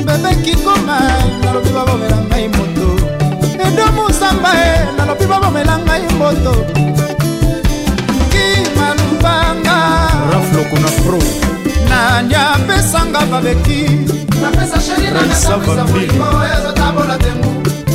[0.03, 1.13] mbebekikoma e,
[1.45, 2.87] nalobi babomela ngai moto
[3.65, 6.53] edomusamba ye nalobi babomela ngai moto
[8.31, 9.77] kimalumbanga
[10.33, 11.19] raflokuna pro
[11.89, 13.81] nani apesanga babeki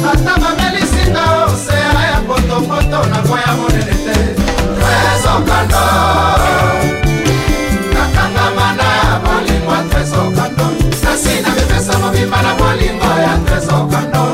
[0.06, 4.05] ata bamelisinga osera ya potopoto nakoya monene
[4.92, 5.84] tresokando
[7.94, 8.88] nakangama na
[9.24, 10.64] bolingo ya tresokando
[11.04, 14.24] nasi na mipesa mobimba na bolingo ya tresokando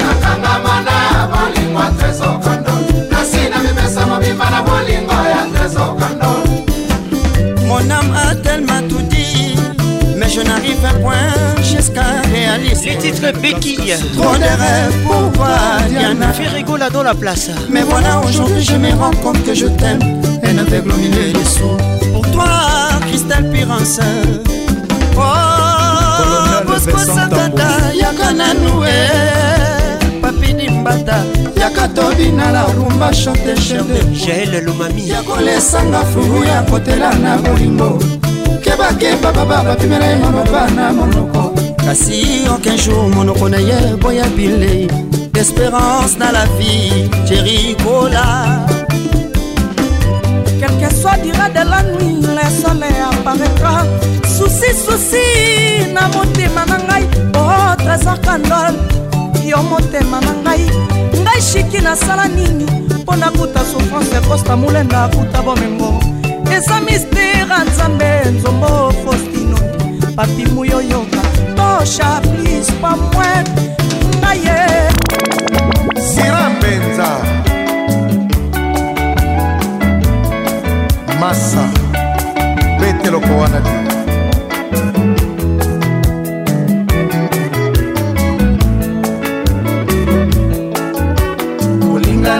[0.00, 0.96] nakangama na
[1.32, 2.72] bolingo ya tresokando
[3.12, 6.30] nasi na mipesa mobimba na bolingo ya tresokando
[7.68, 9.56] mon âme a tellement tout dit
[10.18, 12.23] mais je n'arrive point jusqu'à
[12.56, 12.84] réaliste.
[12.84, 13.94] Les titres béquilles.
[14.16, 16.32] Trop de rêves pour voir Diana.
[16.32, 17.50] Fais rigoler dans la place.
[17.70, 20.00] Mais voilà, aujourd'hui, je me rends compte que je t'aime.
[20.42, 22.12] Un aveugle au milieu des sous.
[22.12, 22.46] Pour toi,
[23.08, 24.00] Christelle Pirance.
[25.16, 25.20] Oh,
[26.66, 28.90] Bosco Santata, Yaka Nanoué.
[30.20, 31.18] Papi Nimbata,
[31.56, 33.86] Yaka Tobina, la rumba chante chante.
[34.14, 35.02] Jaël Lomami.
[35.02, 37.98] Yako Lesanga Furu, Yako Telana Bolingo.
[38.62, 41.52] kebakeba baba bapimela ye maloba na monoko
[41.84, 44.88] kasi aucun jour monoko na ye boya bile
[45.36, 48.64] espérance na la vie jerikola
[50.58, 53.84] quel que soit dira de la nuit le soleil apparaîtra
[54.24, 55.28] susi susi
[55.92, 57.04] na motema na ngai
[57.36, 57.42] o
[57.84, 58.72] trésor candol
[59.44, 60.62] yo motema na ngai
[61.22, 62.64] ngai shiki nasala nini
[63.00, 65.90] mpo nakuta souffrance ekosta molenda akuta bomengo
[66.56, 68.08] eza mistere nzambe
[68.38, 68.70] nzombo
[69.04, 69.56] faustino
[70.16, 71.13] papi muyoyo
[71.84, 73.44] kosha please pa mwen
[74.20, 74.58] ngaye
[76.08, 77.08] sira mpenza
[81.20, 81.62] masa
[82.80, 83.76] beteloko wana te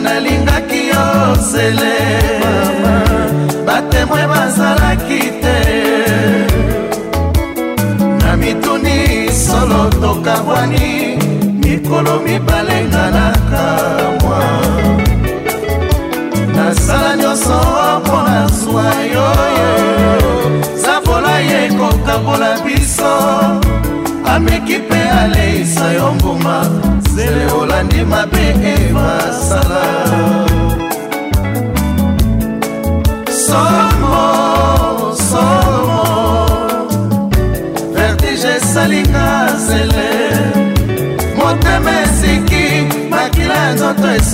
[0.04, 1.04] nalingaki yo
[1.50, 1.94] sele
[3.66, 5.43] batemwe bazalaki te
[9.84, 11.16] kotoka bwani
[11.62, 14.40] mikolo mibale nga na kamwa
[16.56, 17.58] nasala nyonso
[18.04, 18.84] mpona zwa
[19.14, 19.70] yoyo
[20.82, 23.14] zabola ye kokabola biso
[24.32, 26.56] ameki mpe aleisa yo mbuma
[27.14, 28.44] zele olandi mabe
[28.74, 29.84] emasala
[33.48, 33.83] so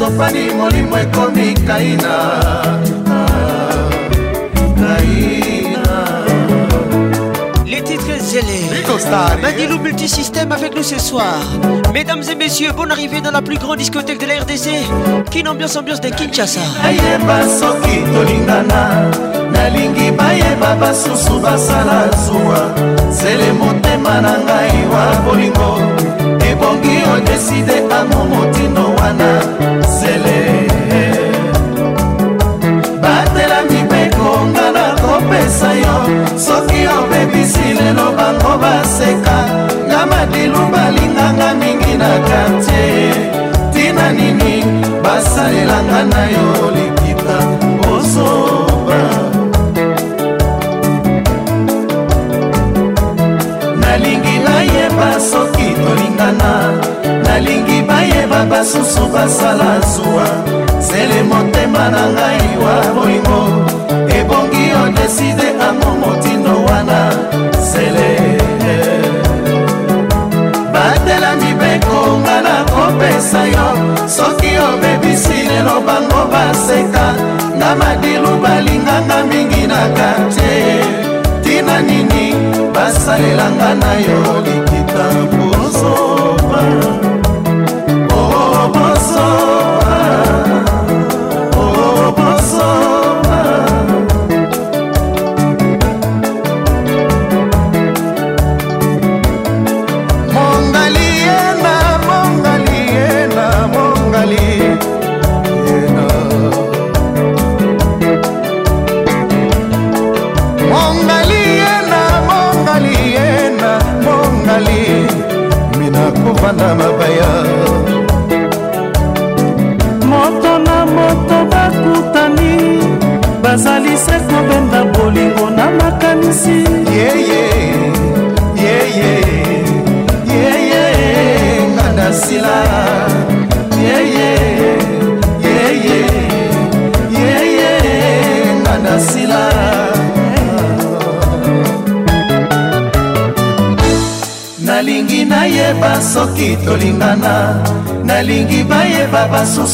[0.01, 2.17] sopani molimo ekomi kaina
[7.69, 8.69] Les titres zélés.
[9.43, 11.37] Manilou Multisystème avec nous ce soir.
[11.93, 14.67] Mesdames et messieurs, bonne arrivée dans la plus grande discothèque de la RDC.
[15.31, 16.61] Kin ambiance ambiance de Kinshasa.
[16.87, 18.83] Ayeba soki tolingana.
[19.53, 22.61] Nalingi bayeba basusu basala zuwa.
[23.13, 25.73] Sele motema na ngai wa bolingo.
[26.49, 29.33] Ebongi odeside amo motindo wana.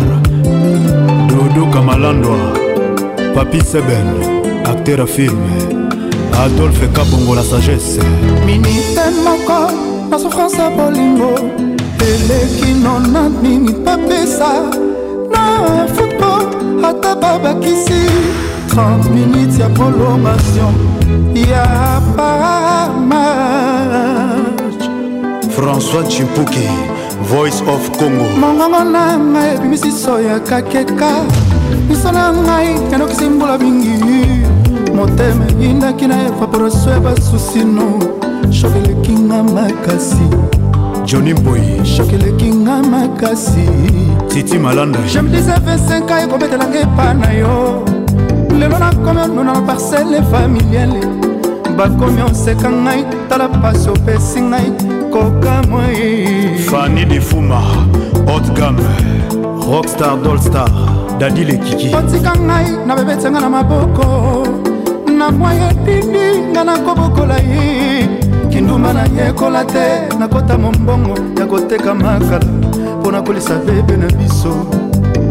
[1.29, 2.37] Dodo Kamalandwa
[3.35, 4.15] Papi Seben
[4.65, 5.41] acteur à film
[6.39, 7.99] Adolphe Kabongo la sagesse
[8.47, 9.66] minute moko
[10.17, 11.31] basouffrance ya bolingo
[12.01, 14.51] eleki nona nini bapesa
[15.31, 16.47] na football
[16.85, 18.03] ata babakisi
[18.69, 20.75] 30 minutes ya prolongation
[21.51, 21.67] ya
[22.17, 23.17] pamatch
[25.57, 26.67] françois chimpuki
[27.33, 31.11] voice of congo mongongo na ngai ebimisiso ya kakeka
[31.89, 33.97] miso na ngai yandokisi mbula mingi
[34.95, 37.87] motema eyindaki na evaporation ya basusino
[38.53, 40.27] shok eleki nga makasi
[41.07, 43.67] johnny boy shok eleki nga makasi
[44.29, 47.83] titi malanda jemdisa 25 a ekobetelanga epa na yo
[48.59, 51.01] lelo nakomi onuna na parcele familiale
[51.77, 54.71] bakomi oseka ngai tala pasi opesi ngai
[55.11, 57.61] kokamwi fani difuma
[58.35, 58.77] otgam
[59.71, 60.71] rockstar dolstar
[61.21, 64.43] dadi lekiki otika ngai na bebetenga na maboko
[65.19, 68.16] na mwa yetindi ngai nakobokola ye
[68.57, 72.45] kindumba nayekola te nakota mombongo ya koteka makala
[73.01, 74.53] mpo na kolisa bebe na biso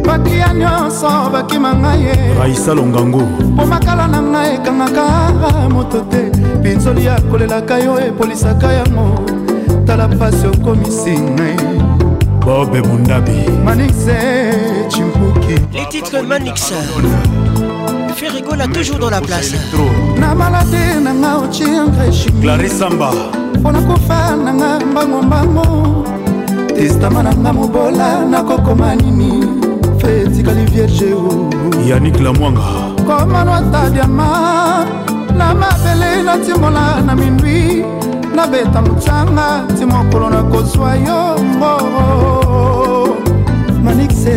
[0.06, 3.22] bakiya nyonso bakima ngai ye raisa longango
[3.54, 5.04] mpo makala na ngai ekangaka
[5.74, 6.22] moto te
[6.64, 9.06] pinzoli akolelaka yo epolisaka yango
[9.88, 11.56] tala mpasi okomisi ngai
[12.46, 14.06] bobe mondabi manix
[14.92, 16.72] chimpuki les titres manix
[18.16, 19.52] fait rigola toujours dans la place
[20.18, 23.12] na malade nanga otiengreclarisamba
[23.60, 26.04] mpona kofa nanga mbangombango
[26.78, 29.32] testama nanga mobola nakokoma nini
[30.00, 31.50] fe etikali vierge o
[31.90, 32.68] yanik lamwanga
[33.08, 34.30] komanwata diama
[35.38, 37.86] na mabele natimola na mindwi
[38.36, 39.48] nabeta mocanga
[39.78, 41.74] ti mokolo nakozwa yongo
[43.84, 44.36] manixe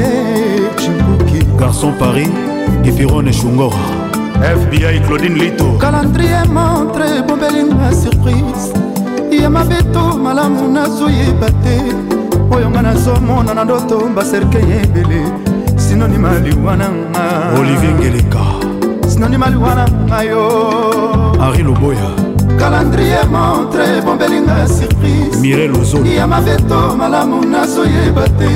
[0.76, 2.47] cibuki garçon paris
[2.84, 3.76] epirone shungora
[4.60, 8.72] fbi claudine lito calendrier montre bombelinga surprise
[9.30, 11.78] ya mabeto malamu nazoyeba te
[12.56, 15.22] oyo nga nazomona na ndoto baserke ya ebele
[15.76, 18.40] sinonima liwananga olivier ngeleka
[19.08, 20.46] sinonima liwananga yo
[21.44, 22.10] henri loboya
[22.58, 28.50] calendrier montre bombelinga surprise mirel ozoni ya mabeto malamu nazoyeba te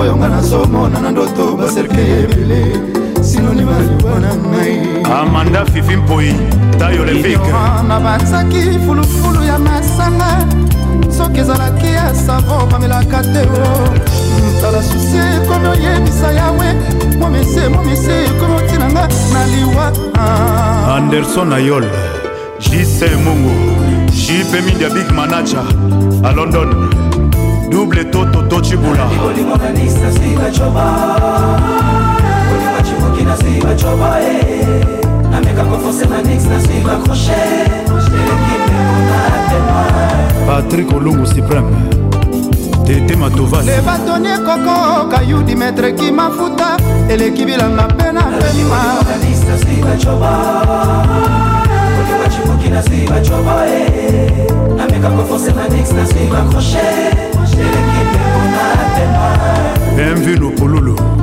[0.00, 4.78] oyo nga nazomona na ndoto baserke ya ebele sinonima libo na ngai
[5.20, 6.34] amanda fifi mpoi
[6.78, 7.52] tayo levike
[7.88, 10.28] na batsaki fulufulu ya masanga
[11.18, 13.64] soki ezalaki ya savo bamelaka te o
[14.60, 16.68] tala susi ekomi oyebisa yawe
[17.20, 19.92] momese momese ekomi otinanga na liwa
[20.96, 21.84] anderson ayol
[22.60, 23.54] jise mungu
[24.12, 25.64] jipe media big manager
[26.24, 26.70] a london
[27.70, 29.04] double toto tocibula
[33.28, 34.86] nasui bacoba e eh.
[35.30, 37.40] nameka kofosema nix nasui bakroche
[40.46, 41.76] patrik olungu supreme
[42.86, 46.76] tete matovalebatoni ekokoka yu dimetre kimafuta
[47.08, 48.80] eleki bilanga mpe na pema
[52.32, 54.52] chipuki nasui bacoba e eh.
[54.76, 56.88] nameka kofosema nix nasui bakroche
[57.42, 58.64] elekipepona
[59.96, 61.17] pema mv lupululu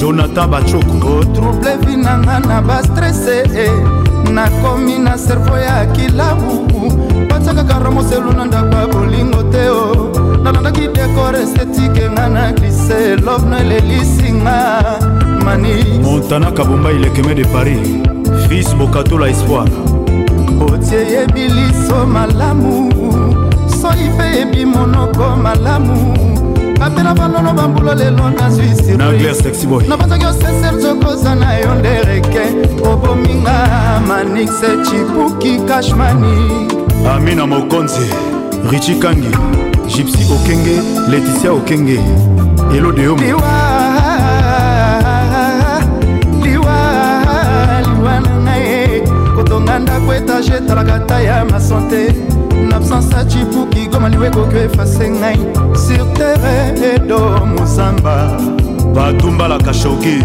[0.00, 3.70] jonathan bacoko otrouble oh, vinanga na bastrese eh.
[4.32, 6.66] nakomi na servo ya kilabu
[7.30, 10.18] batiakaka romoselu na ndako ya bolingo te o oh.
[10.42, 14.82] nalandaki dekor estetike nga na glise lobno elelisinga
[15.44, 17.88] mani montana kabomba ilekeme de paris
[18.48, 19.68] fils bokatola espoir
[20.72, 22.92] otie yebi liso malamu
[23.82, 26.14] soi mpe yebi monoko malamu
[26.80, 32.40] bapela balolo bambula lelo nazwi sirnabanzaki osese nzokoza na yo nde reke
[32.92, 33.56] obominga
[34.08, 36.36] manixe chipuki kashmani
[37.14, 38.10] amina mokonzi
[38.70, 39.28] richi kangi
[39.92, 40.80] gypsy okenge
[41.10, 42.00] leticia okenge
[42.76, 43.60] elo de yomo liwa
[46.42, 49.02] liwa na ngai
[49.36, 52.14] kotonga ndako etage etalaka ta ya masante
[52.68, 55.38] l'absence ya cipuki goma liwekoki efase ngai
[55.74, 57.18] sur terre edo
[57.56, 58.36] mozamba
[58.94, 60.18] batumbalaka shoki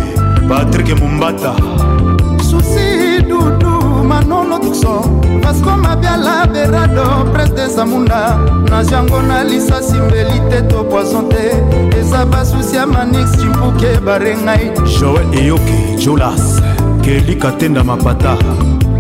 [0.50, 1.54] patrik mumbata
[2.48, 4.94] susi dudu manono tukso
[5.44, 8.38] vasco mabiala berado prince de zamunda
[8.70, 11.44] naziango na lisasi mbeli te to poison te
[12.00, 16.62] eza basusi ya manix cimpuki ebare ngai joel eyoki julas
[17.04, 18.38] kelika tenda mapata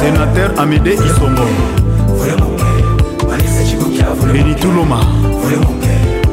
[0.00, 1.42] sénateur amédé isongo
[4.32, 4.98] leni tuluma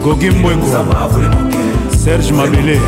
[0.04, 0.66] gogi mbwengo
[1.96, 2.80] serge mabele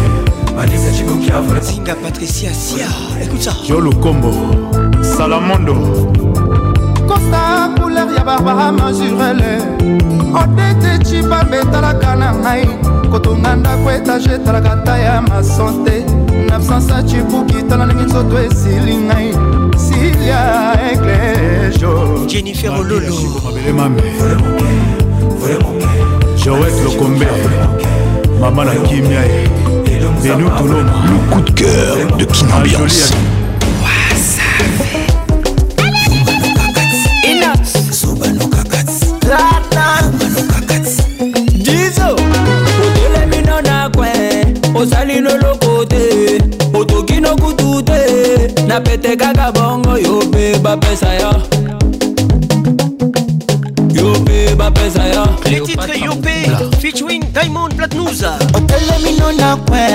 [1.61, 2.87] zinga patricia sia
[3.21, 4.31] ekuta jo lukombo
[5.17, 5.75] salamondo
[7.07, 9.59] kosta couleur ya barbara majurele
[10.33, 12.67] odete cibambe etalaka na ngai
[13.11, 16.05] kotonga ndako etage etalaka ta ya masante
[16.55, 19.29] absence acibuki tala ndenge nzoto esili ngai
[19.85, 20.41] silia
[20.91, 21.91] eglejo
[22.27, 24.01] jennifer ololomabelemame
[26.43, 27.27] joet lokombe
[28.41, 29.43] mama na kimia ye
[30.23, 33.11] benu toloma le coup de cœur de kinambiance
[48.75, 51.31] na pete kaka bongo yo mpe bapesa yo
[53.97, 56.35] yo mpe bapesa yo les titres yo mpe
[56.81, 58.19] featuring diamond platnous
[58.53, 59.87] otelemino na kwe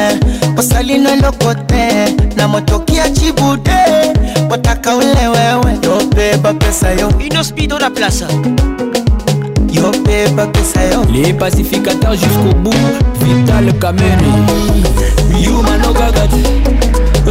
[0.59, 3.81] osali na eloko te na motoki ya cibude
[4.49, 8.25] botaka ule wewe yo mpe bapesa yo inospeedo la place
[9.73, 12.87] Yo pe bapesa yo Les pacificateurs jusqu'au bout
[13.21, 14.33] Vital Kameni
[15.41, 16.31] Yuma no gagat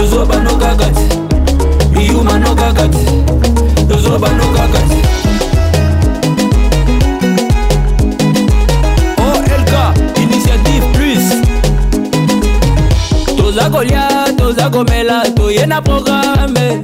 [0.09, 1.18] Zoba no gagat
[1.99, 3.05] iyuma nokaka te
[3.89, 4.79] tozoloba nokaka
[9.23, 9.73] oh, te olk
[10.23, 11.25] initiative plus
[13.37, 14.07] toza kolia
[14.37, 16.79] toza komela toye na programe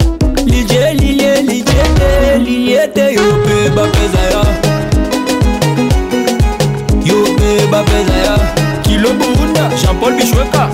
[0.51, 4.41] lijie lilie lijie te lilie te yo mpe bapeza ya
[7.09, 8.35] yo mpe bapeza ya
[8.83, 10.67] kilo burunda jean paul bishweka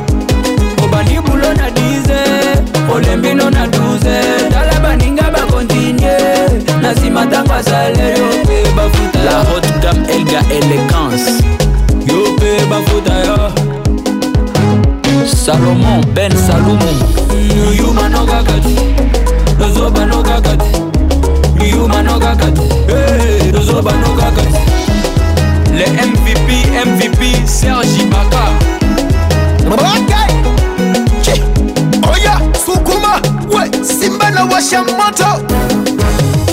[0.84, 2.01] obani bulo na 10
[2.94, 6.16] olembino na 12 tala baninga bakontinye
[6.82, 11.32] na nsima ntango asaleyo mpe bafuta la hot gam elga elegance
[12.08, 13.38] yo mpe bafuta yo
[15.46, 16.92] salomon ben salumu
[17.80, 18.76] yumanokaka te
[19.60, 22.68] tozobanokaka te yumanokaka te
[23.52, 24.62] tozobanokaka te
[25.78, 26.50] le mvp
[26.88, 27.22] mvp
[27.58, 28.42] serge ibaka
[34.40, 35.40] washa moto,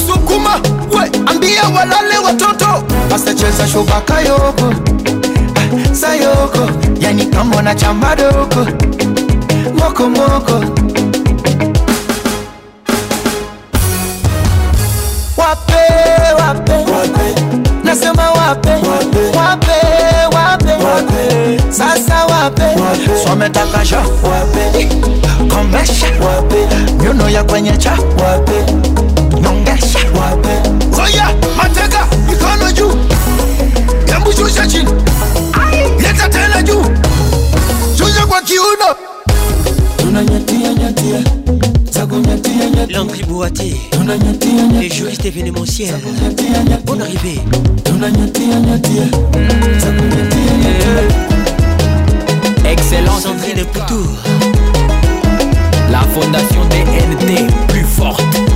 [0.07, 0.61] sukuma
[0.93, 2.85] we, ambia walale watoto,
[3.15, 4.65] asacheza shubaka yoko
[5.57, 6.69] ah, sayoko
[7.01, 8.67] yani kambo na chamba doko
[9.79, 10.53] moko moko
[15.37, 15.93] wape
[16.39, 17.35] wape, wape.
[17.85, 19.77] nasema wape wape,
[20.37, 20.73] wape
[21.71, 23.25] sasa wape, wape.
[23.25, 24.89] swametakasha wape
[25.55, 26.18] komesha
[27.19, 28.73] mikono ya kwenye cha wape
[29.41, 32.95] nyongesha wape oya mateka mikono juu
[34.07, 34.91] hebu shusha chini
[35.99, 36.85] leta tena juu
[37.99, 38.95] shusha kwa kiuno
[39.97, 41.19] tunanyatia nyatia
[42.91, 43.77] Landry Bouaté,
[44.81, 45.97] les juristes événementiels.
[46.87, 47.43] Bonne arrivée.
[52.65, 54.19] Excellence entrée de Poutour
[56.21, 56.69] fondation
[57.07, 58.48] NT plus forte.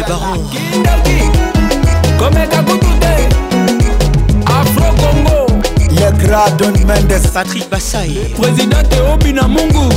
[0.00, 0.38] les barons
[4.46, 5.46] Afro-Congo
[5.90, 8.10] Le Gradon Mendes Patrick Bassay
[8.40, 8.78] Président
[9.12, 9.88] Obina Mungu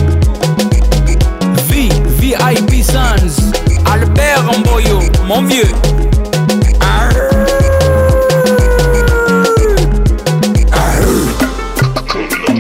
[1.69, 1.89] V,
[2.19, 3.43] VIP Sans
[3.91, 5.67] Albert Mboyo, mon vieux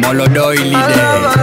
[0.01, 1.42] Molodoy leader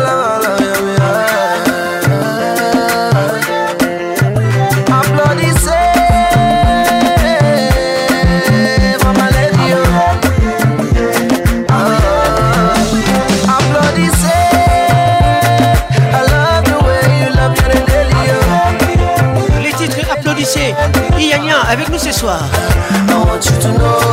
[22.02, 22.40] ce soir.
[23.10, 24.09] I want you to know.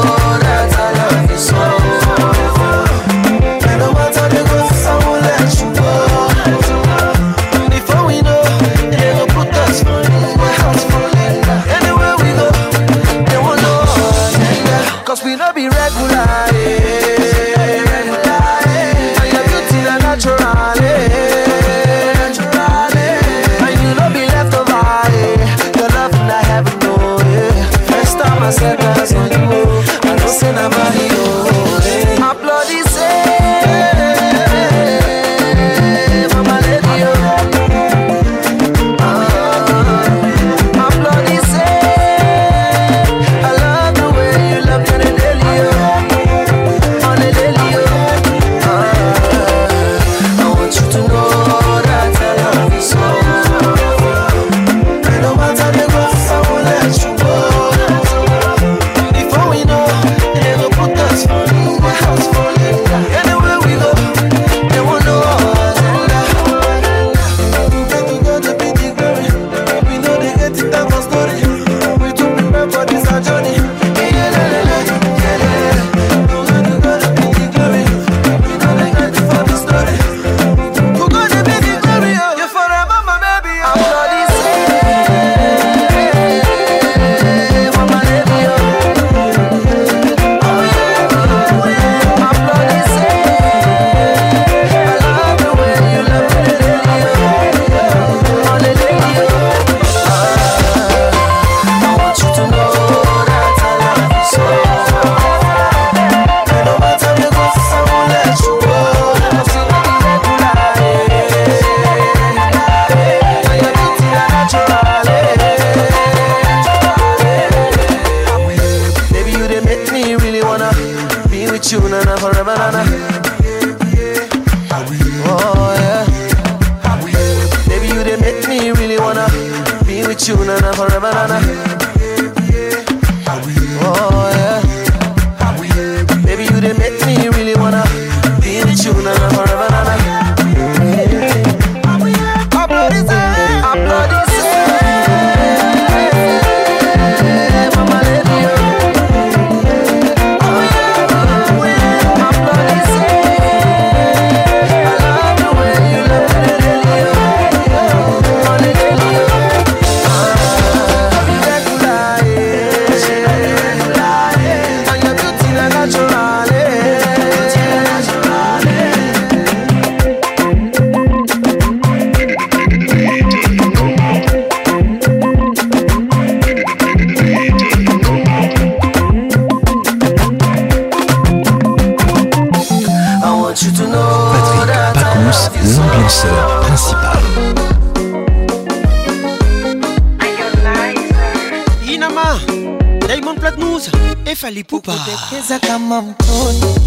[194.47, 194.93] Sifa Lipupa.
[194.93, 196.79] Kudekeza kama mtoto,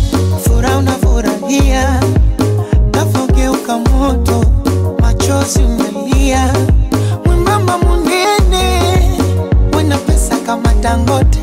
[0.45, 2.01] furaha unafurahia,
[2.91, 4.45] gafogeuka moto,
[5.01, 6.53] machozi umelia,
[7.27, 8.83] mwembamba munene,
[9.77, 11.40] wena pesa kama Dangote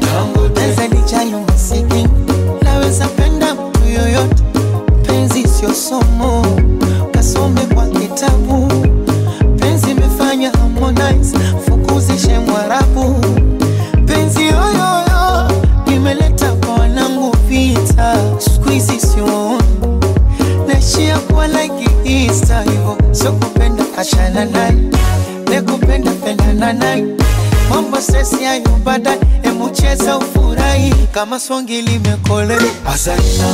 [31.17, 32.53] kama songi limekole
[32.93, 33.49] azalina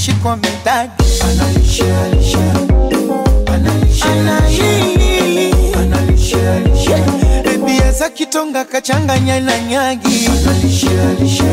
[0.00, 2.38] mashiko mitatu analisha alisha
[3.54, 6.98] analisha analisha analisha alisha
[7.54, 11.44] Ebi aza kitonga kachanganya na nyagi analisha alisha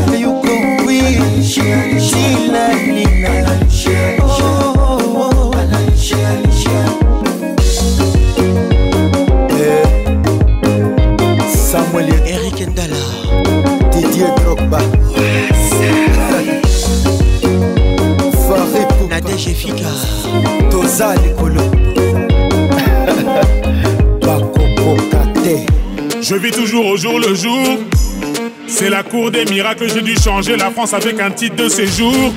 [29.08, 32.34] cours des miracles, j'ai dû changer la France avec un titre de séjour.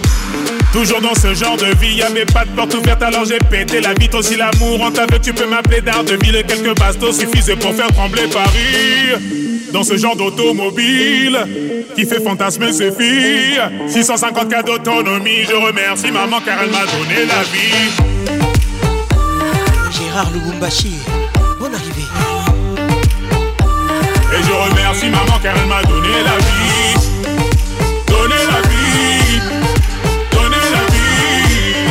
[0.73, 3.93] Toujours dans ce genre de vie, y'avait pas de porte ouverte, alors j'ai pété la
[3.95, 4.19] vitre.
[4.19, 7.89] aussi l'amour en que tu peux m'appeler d'art de Et quelques bastos suffisent pour faire
[7.89, 9.21] trembler Paris.
[9.73, 11.39] Dans ce genre d'automobile
[11.95, 13.61] qui fait fantasmer ses filles.
[13.89, 18.41] 650 cas d'autonomie, je remercie maman car elle m'a donné la vie.
[19.97, 21.00] Gérard Lubumbashi.
[25.43, 27.09] car elle m'a donné la vie.
[28.07, 29.41] Donné la vie.
[30.31, 31.91] Donné la vie.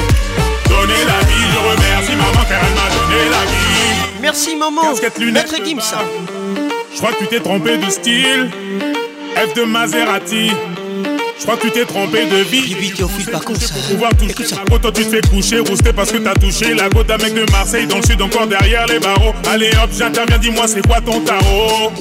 [0.67, 1.35] Donné la vie.
[1.51, 4.09] Je remercie maman car elle m'a donné la vie.
[4.21, 4.81] Merci maman.
[5.65, 6.61] Gims.
[6.93, 8.49] Je crois que tu t'es trompé de style.
[9.35, 10.51] F de Maserati.
[11.37, 12.85] Je crois que tu t'es trompé de vie.
[13.01, 13.61] au fil par contre.
[13.73, 14.57] Pour pouvoir toucher ça.
[14.57, 17.49] toi, tu te fais coucher, rousté parce que t'as touché la côte d'un mec de
[17.51, 19.33] Marseille dans le sud, encore derrière les barreaux.
[19.49, 21.91] Allez hop, j'interviens, dis-moi, c'est quoi ton tarot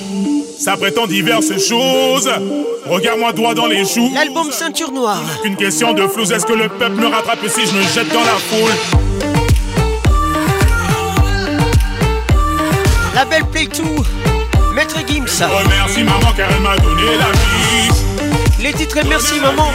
[0.58, 2.28] ça prétend diverses choses.
[2.86, 4.10] Regarde-moi droit dans les joues.
[4.12, 5.22] L'album Ceinture Noire.
[5.44, 8.24] Une question de flou Est-ce que le peuple me rattrape si je me jette dans
[8.24, 8.72] la foule
[13.14, 14.04] La belle Play tout
[14.74, 15.26] Maître Gims.
[15.28, 18.62] Je remercie maman car elle m'a donné la vie.
[18.62, 19.70] Les titres Merci maman.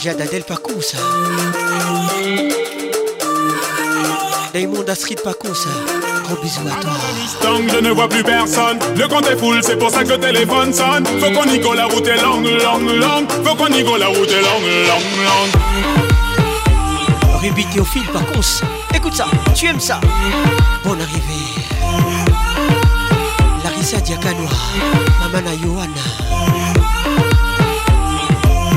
[0.00, 0.98] J'ai Adèle Pacou ça.
[4.56, 5.66] Raymond Astrid Paco, Pacons,
[6.24, 7.60] Gros bisous à toi.
[7.60, 8.78] que je ne vois plus personne.
[8.96, 11.04] Le compte est full, c'est pour ça que le téléphone sonne.
[11.20, 13.26] Faut qu'on y go, la route est longue, longue, longue.
[13.44, 16.74] Faut qu'on y go, la route est longue, longue, longue.
[17.42, 18.62] Ruby Théophile, Pacos.
[18.94, 20.00] écoute ça, tu aimes ça.
[20.86, 22.24] Bonne arrivée.
[23.62, 24.48] Larissa Diakanoa,
[25.20, 26.48] Mamana Johanna.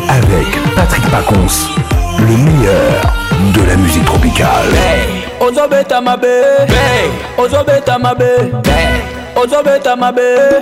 [0.09, 1.69] Avec Patrick Pacons,
[2.19, 3.01] le meilleur
[3.55, 4.65] de la musique tropicale.
[5.49, 6.31] ozobeta mabe
[7.37, 8.29] ozobeta mabe
[9.35, 10.61] ozobeta mabe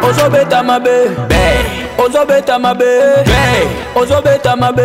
[0.02, 1.10] ozobeta mabe
[1.98, 2.84] ozobeta mabe
[3.94, 4.82] ozobeta mabe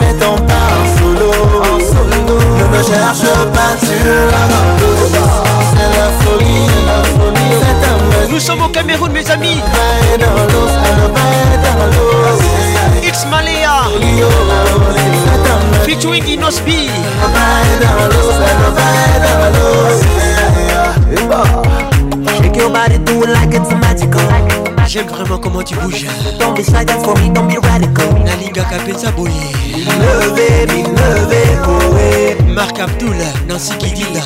[0.00, 0.36] Fais pas en
[0.98, 1.30] solo,
[2.70, 4.46] Ne cherche pas, tu l'as
[8.28, 9.60] Nous sommes au Cameroun, mes amis.
[13.02, 13.76] It's Malia
[15.84, 16.24] Featuring
[22.38, 22.70] Shake your
[23.28, 24.67] like it's magical.
[24.88, 26.06] J'aime vraiment comment tu bouges.
[26.40, 28.08] Don't be slide for me, don't be radical.
[28.24, 29.28] Nalinga Kapetsa Boye.
[29.84, 30.88] love it,
[32.48, 32.54] Boye.
[32.54, 33.14] Marc Abdoul,
[33.46, 34.22] Nancy Kidila.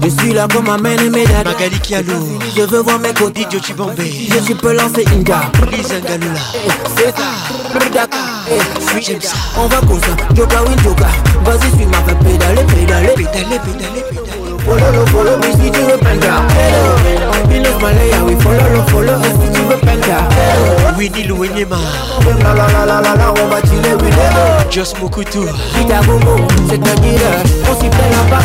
[0.04, 1.44] je suis là comme main et Médad.
[1.44, 3.38] Magali Kialou, je veux voir mes côtés.
[3.42, 6.00] Didio Chibombe, je peux lancer lancé Inga, eh, c'est ça,
[7.92, 8.18] d'accord
[8.48, 9.34] eh, eh, je suis ça.
[9.56, 9.98] On va comme
[10.34, 10.76] Yoga Joka Win
[11.44, 14.27] Vas-y, suis ma pédale, pédale, pédale, pédale, pédale.
[14.68, 16.44] fololo fololo mi si tu veux penda
[17.48, 20.18] Pile of Malaya oui fololo fololo si tu veux penda
[20.96, 21.78] Winnie Louenyema
[22.44, 25.46] La la la la la la on va chiller Winnie Just Mokutu
[25.78, 26.36] Kita Bobo
[26.68, 28.44] c'est un dealer on s'y fait la barre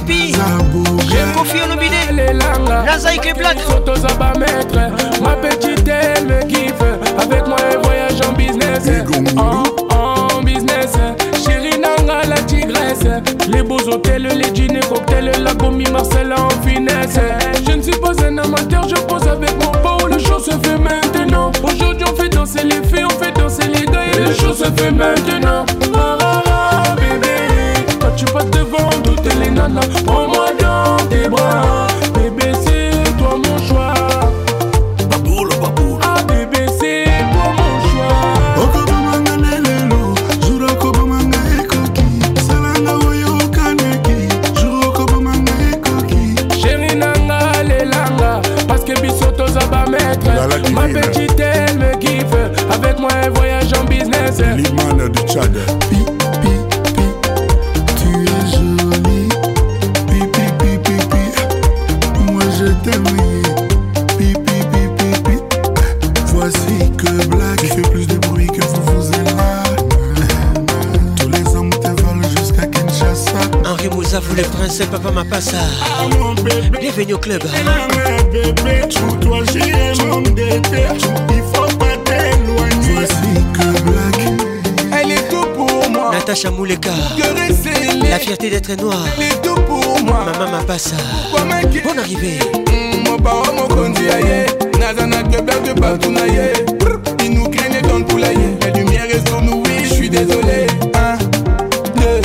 [0.00, 0.32] pipi
[1.10, 2.32] je confie en obidé les
[3.62, 4.32] photos à bas
[5.22, 6.72] ma petite elle me kiffe
[7.18, 8.88] avec moi un voyage en business
[9.36, 10.92] en, business
[11.44, 13.04] chérie nanga la tigresse
[13.52, 17.18] les beaux hôtels les dîners cocktails la commis Marcella en finesse
[17.68, 20.78] je ne suis pas un amateur je pose avec mon beau le show se fait
[20.78, 24.54] maintenant aujourd'hui on fait danser les filles on fait danser les gars et le show
[24.54, 26.42] se fait maintenant ah, ah,
[28.00, 28.91] ah, tu passes devant
[29.68, 33.94] nana Prends-moi dans tes bras Bébé c'est toi mon choix
[35.10, 42.04] Baboule, baboule Ah bébé c'est toi mon choix Okobamanga nelelo Juro okobamanga ekoki
[42.48, 44.28] Salanga oyo okaneki
[44.60, 50.26] Juro okobamanga ekoki Chéri nanga lelanga Parce que biso toza ba maître
[50.72, 55.52] Ma petite elle me kiffe Avec moi elle voyage en business L'imane du Tchad
[62.92, 63.42] février.
[64.18, 65.44] pipi, pipi
[66.26, 69.62] Voici que Black fais plus de bruit que vous vous êtes là.
[71.16, 73.40] Tous les hommes te volent jusqu'à Kinshasa.
[73.64, 75.50] Henri Moussa, vous prince, papa m'a passé.
[75.50, 76.06] ça.
[76.80, 77.42] Bienvenue au club.
[78.32, 82.94] bébé, tout toi, j'ai Il faut pas t'éloigner.
[82.94, 84.44] Voici que Black.
[85.00, 86.10] Elle est tout pour moi.
[86.12, 86.90] Natacha Mouleka.
[88.10, 89.04] La fierté d'être noire.
[89.16, 90.26] Elle est pour moi.
[90.38, 90.94] Maman m'a passé.
[91.32, 92.38] Bonne arrivée
[93.22, 94.18] bawa mokonzi ya
[94.80, 96.26] naza na de partout na
[97.24, 100.66] il nous craignait dans le poulailler la lumière est sur nous oui je suis désolé
[100.94, 101.16] un
[102.00, 102.20] deux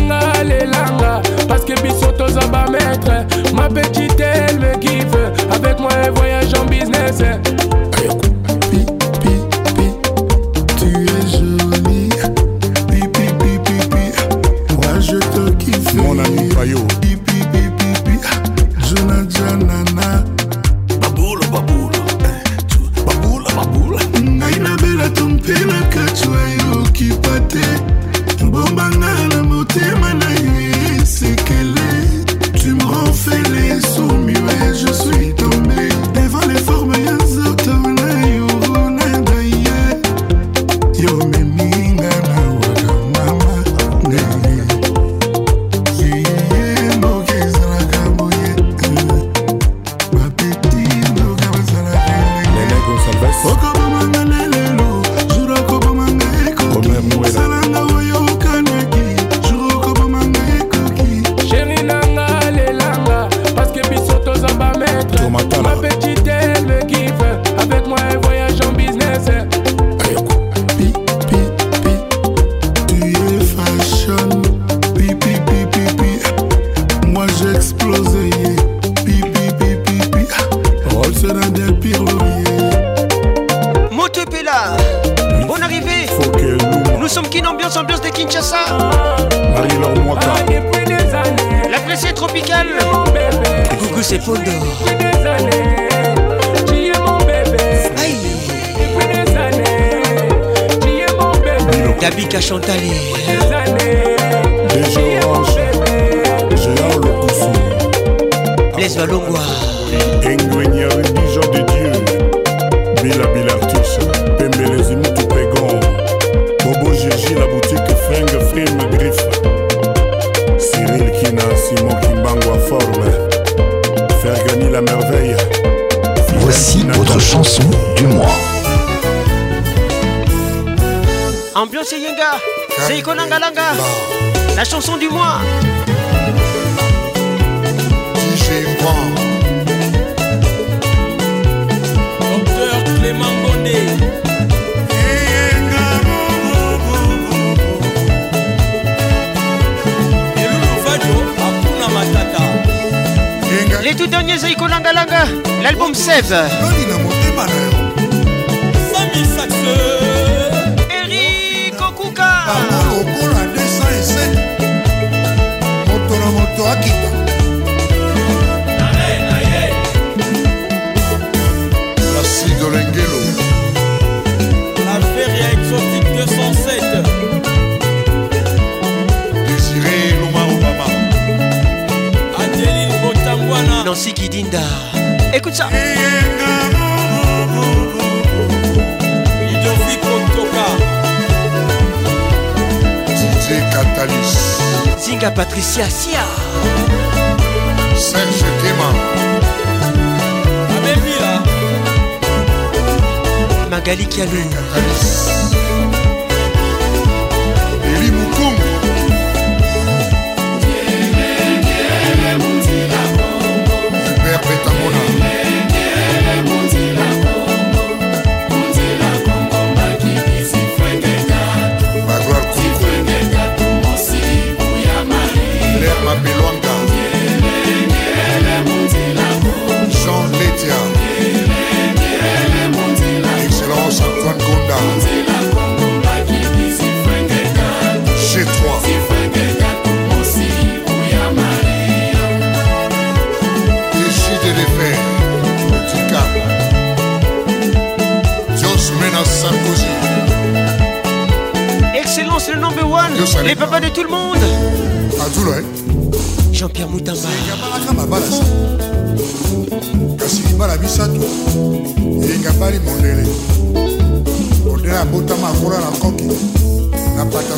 [1.46, 4.07] Parce que biso toza ba maître ma petite
[7.10, 7.47] veces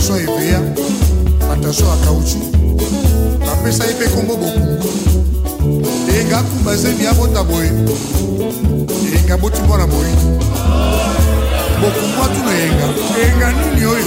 [0.00, 0.60] batension eveya
[1.48, 2.38] batension ya kauchu
[3.40, 4.82] bapesa ye mpe nkombo boku
[6.14, 7.70] eyenga kumba zemi ya bota boye
[9.12, 10.44] eyenga boti mwana moyindo
[11.80, 12.86] bokumwa tuna eyenga
[13.22, 14.04] eyenga nini oyo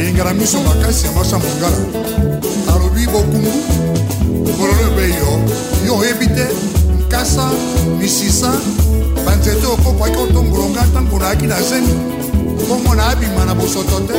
[0.00, 1.78] eyenga na miso makasi ya masa mongala
[2.74, 3.50] alobi bokungu
[4.58, 5.40] bololo ebe yo
[5.86, 6.46] yo oyebi te
[7.06, 7.50] nkasa
[8.00, 8.52] misisa
[9.26, 12.19] banzete okokwaki otongolonga ntango nayaki na zemi
[12.70, 14.18] komona abima na bosoto te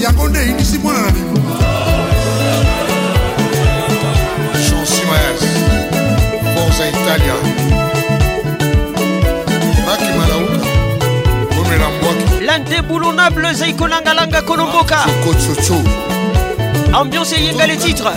[0.00, 1.56] yango nde eyinisi mwana na libuma
[4.64, 5.42] chansi mayas
[6.54, 7.34] forza italia
[9.86, 10.62] maki malauka
[11.54, 15.82] komela mbwaki l'indéboulonnable zeikonangalanga kolomboka ah, kococo
[16.94, 18.12] ambiance eyenga les titres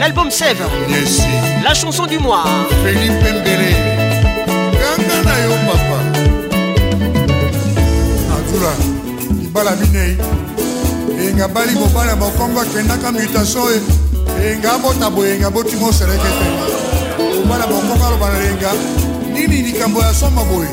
[0.00, 1.22] l'album sève yes.
[1.64, 2.44] la chanson du mois
[2.84, 3.95] felipe mbele
[9.56, 10.16] mbala minei
[11.18, 13.80] eyenga bali mobali ya bokongo akendaka mutation oyo
[14.42, 16.46] eyenga abota boyenga botima oseleke te
[17.40, 18.70] mobali ya bokongo aloba na eyenga
[19.32, 20.68] nini likambo ya soma boye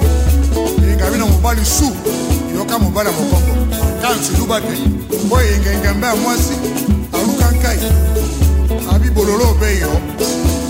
[0.84, 1.96] eyenga bino mobali su
[2.56, 3.54] yoka mobali ya bokongo
[4.02, 4.76] kansiluba te
[5.26, 6.54] mpo eyenga engemba ya mwasi
[7.14, 7.80] aluka nkai
[8.96, 9.92] abibololo obe yo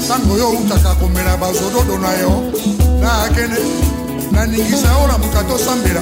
[0.05, 2.33] ntango yo outaka komela bazododo na yo
[3.01, 3.57] na akene
[4.31, 6.01] naningisa yo lamuka tosambela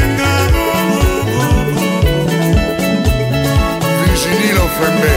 [4.39, 5.15] nilo fembe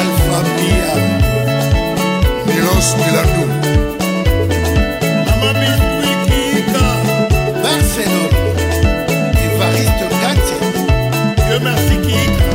[0.00, 0.92] alfa mia
[2.46, 3.44] nilos miladu
[5.40, 6.86] mamamiswikika
[7.62, 8.42] barcelone
[9.44, 10.56] evariste kate
[11.50, 12.48] yo merci kika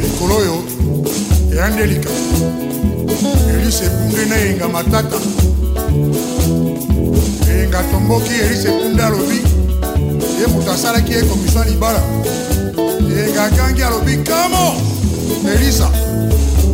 [0.00, 0.56] mikolo oyo
[1.54, 2.10] eyandelika
[3.52, 5.18] elise epungi na eyenga matata
[7.50, 9.38] eyenga tomboki elise epunde alobi
[10.40, 12.02] ye moto asalaki ye komisa libala
[13.36, 14.74] ndeke akangi alobi kamo
[15.54, 15.90] elisa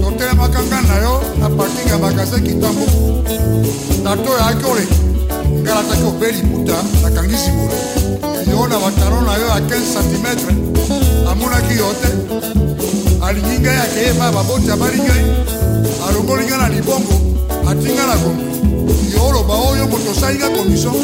[0.03, 2.87] totelemaka ngai na yo na parking ya magase kitambo
[4.05, 4.85] tato oyaki ole
[5.59, 7.77] ngai nataki obe liputa nakangi sibolo
[8.51, 10.29] yo na batalo na yo ya 15 cm
[11.31, 12.09] amonaki yo te
[13.27, 15.23] alingi ngai akeyeba baboti abalingai
[16.09, 17.15] alongoli ngai na libongo
[17.71, 18.45] atinga na kongo
[19.15, 20.95] yo oloba oyo moto osalinga komisio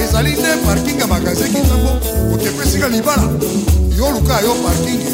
[0.00, 1.90] ezali nde parking ya magase kitambo
[2.34, 3.26] okepesinga libala
[3.96, 5.08] yo luka yo parkinge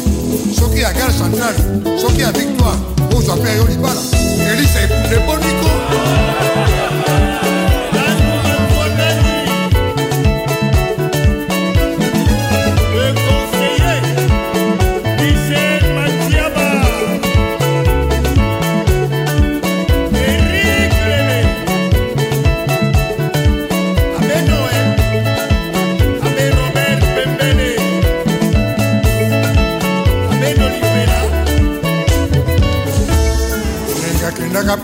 [0.59, 1.57] soki ya gare centrale
[2.01, 2.77] soki ya victoire
[3.17, 4.01] ozwa mpe yo libala
[4.51, 4.79] elisa
[5.15, 5.69] eponiko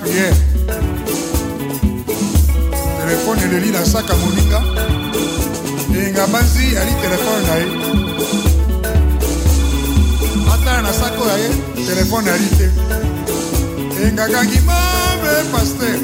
[0.08, 0.34] prière
[3.00, 4.60] telefone eleli na saka moninga
[6.00, 7.68] eyenga banzi yali telefone na ye
[10.54, 11.50] atala na saka oyo ye
[11.90, 12.68] telefone yali te
[14.02, 15.96] eyengakangi mabe paster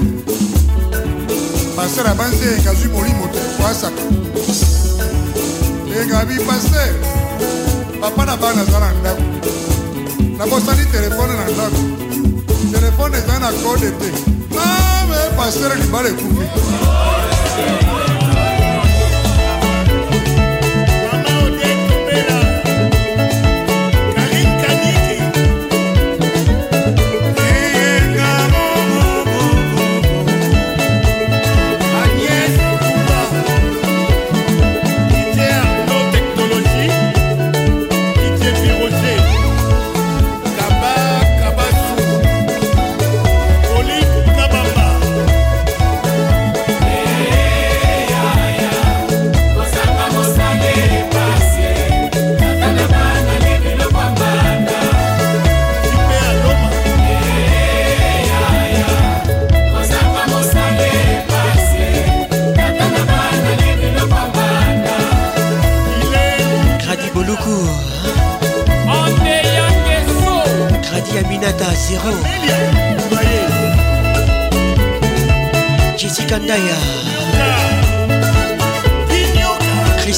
[1.77, 4.03] paster abanzi eyenga zwi molimo te oasaka
[5.95, 6.89] eyenga bi paster
[8.01, 9.21] papa na bana nazala na ndako
[10.37, 12.02] nabosani telefone na ndako
[12.93, 14.09] telefone ezali na kode te
[14.55, 16.47] name ah, paster libala ekufi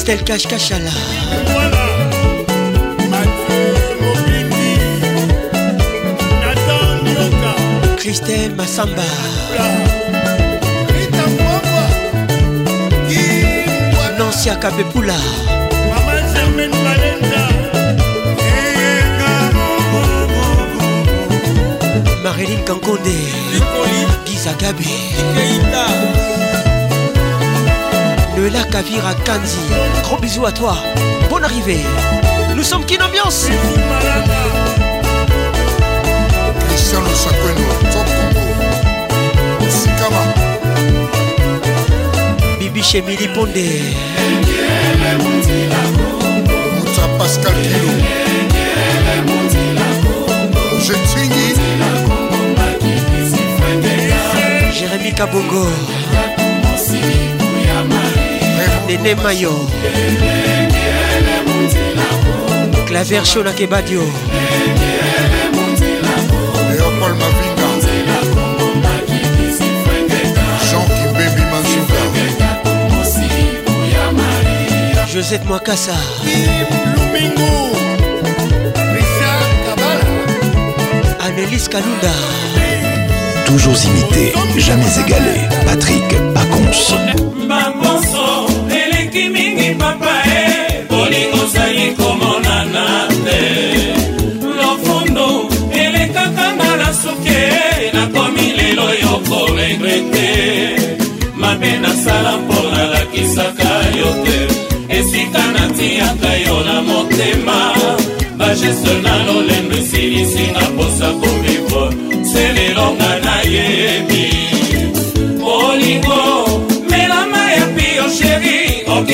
[0.06, 0.90] Christelle Cash Cachala.
[7.96, 9.02] Christelle Massamba.
[14.16, 15.12] Nancy Akapepula.
[22.22, 23.26] Marilyn Kankonde.
[24.24, 26.15] Giza Gabi.
[28.50, 28.98] lac Kanzi.
[30.02, 30.76] Gros bisous à toi.
[31.28, 31.80] Bonne arrivée.
[32.54, 33.46] Nous sommes qui ambiance
[42.58, 42.82] Bibi
[47.18, 47.54] Pascal
[50.82, 50.94] Je
[54.78, 55.66] Jérémy Kabogo
[58.88, 59.50] nene mayo
[62.86, 64.02] claver shola kebadio
[66.76, 67.68] léopold mavinga
[70.68, 72.00] jean kibebi mazuka
[75.14, 75.96] josette mwakasa
[76.96, 77.50] lumingu
[78.94, 80.04] richard kabala
[81.26, 82.12] annelise kalunda
[83.46, 85.46] toujours imité, jamais égalé.
[85.66, 86.02] Patrick
[86.34, 86.96] Pacons.
[89.66, 92.86] soki papa e bolingo ozali komonana
[93.24, 93.40] te
[94.60, 95.48] lofundu
[95.80, 100.32] elekaka nga na suki nakomi lelo yo koregrete
[101.40, 104.38] mabe nasala mpo nalakisaka yo te
[104.98, 107.58] esika natiaka yo na motema
[108.38, 111.88] bageste na lolendo esilisinga mposa kovivre
[112.32, 114.28] selelonga nayebi
[115.40, 116.45] bolingo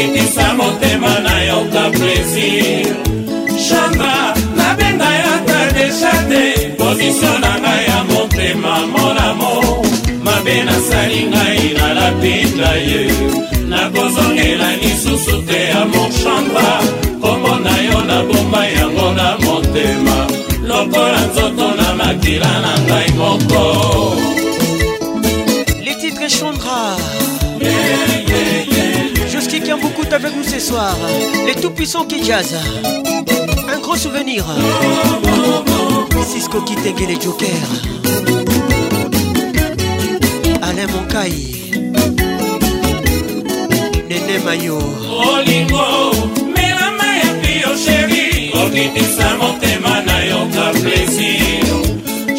[0.04, 2.86] okitisa motema na yo ka plesir
[3.66, 6.44] shanga nabenga yaka desha te
[6.78, 9.52] pozisio na ngai ya motema monamo
[10.24, 13.02] mabe nasali ngai nalapinda ye
[13.70, 16.68] nakozongela lisusu te ya moshamba
[17.22, 20.16] kombo na yo nabomba yango na motema
[20.68, 23.64] lokola nzoto na makila na ngai moko
[30.12, 30.94] avec nous ce soir.
[31.46, 32.54] Les tout-puissants qui jazz.
[33.74, 34.44] Un gros souvenir.
[36.30, 36.72] Cisco te
[37.02, 37.72] et les Jokers.
[40.62, 41.72] Alain Moncaille.
[44.10, 44.78] Nene Mayo.
[45.34, 46.12] Olingo,
[46.54, 48.52] melama Maya pio chéri.
[48.52, 50.46] Okitisa motema na yo
[50.82, 51.64] plaisir.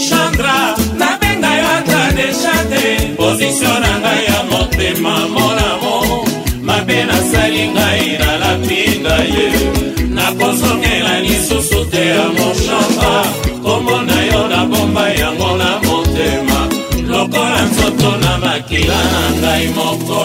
[0.09, 3.15] Chandra, nabenga yo ata deshate.
[3.17, 5.52] Position na ngai ya mort
[7.23, 9.45] asali ngai nalapinga ye
[10.15, 13.11] nakozongela lisusu te ya moshamba
[13.63, 16.59] kombo na yo nabomba yango na motema
[17.11, 20.21] lokola nzoto na makila na ngai moko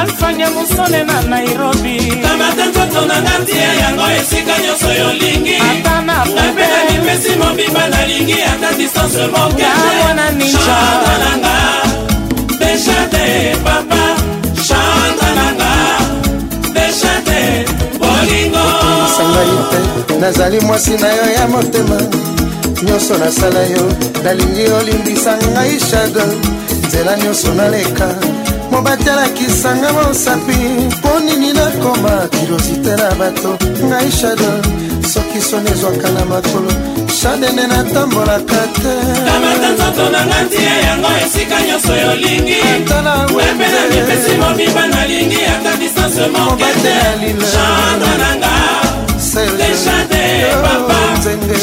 [0.00, 6.80] alfanya mosone na nairobi kamata nzoto na ngatia yango esika nyonso yolingi ata na pepena
[6.92, 11.54] mipesi mobimba nalingi ata distance mokewana ninjaananga
[12.60, 13.24] deshate
[13.64, 14.02] papa
[14.66, 15.70] chantananga
[16.74, 17.66] deshate
[17.98, 21.98] bolingosangai mpe nazali mwasi na yo ya motema
[22.82, 23.84] nyonso nasala yo
[24.24, 26.22] nalingi olimbisa ngai shado
[26.86, 28.08] nzela nyonso naleka
[28.70, 30.60] mo batalakisanga mosapi
[30.98, 33.52] mpo nini nakoma kirosite na bato
[33.88, 34.50] ngai shado
[35.12, 36.72] soki soni ezwaka na makolo
[37.18, 38.94] shadene natambolaka te
[39.26, 43.14] kamata nzoto na nga ntia yango esika nyonso yolingi pepe na
[43.92, 46.94] mipesi mobimba nalingi ata distancemonkete
[47.52, 48.52] chandre na nga
[49.58, 50.24] leshade
[50.62, 50.98] papa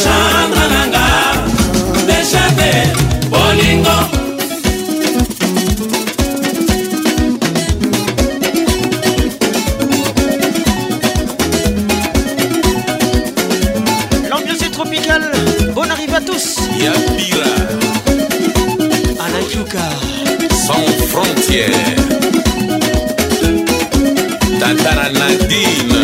[0.04, 0.95] chandre na nga
[16.86, 17.54] ya bira
[19.26, 19.86] anajuka
[20.66, 21.82] sans frontière
[24.60, 25.95] tatara nadine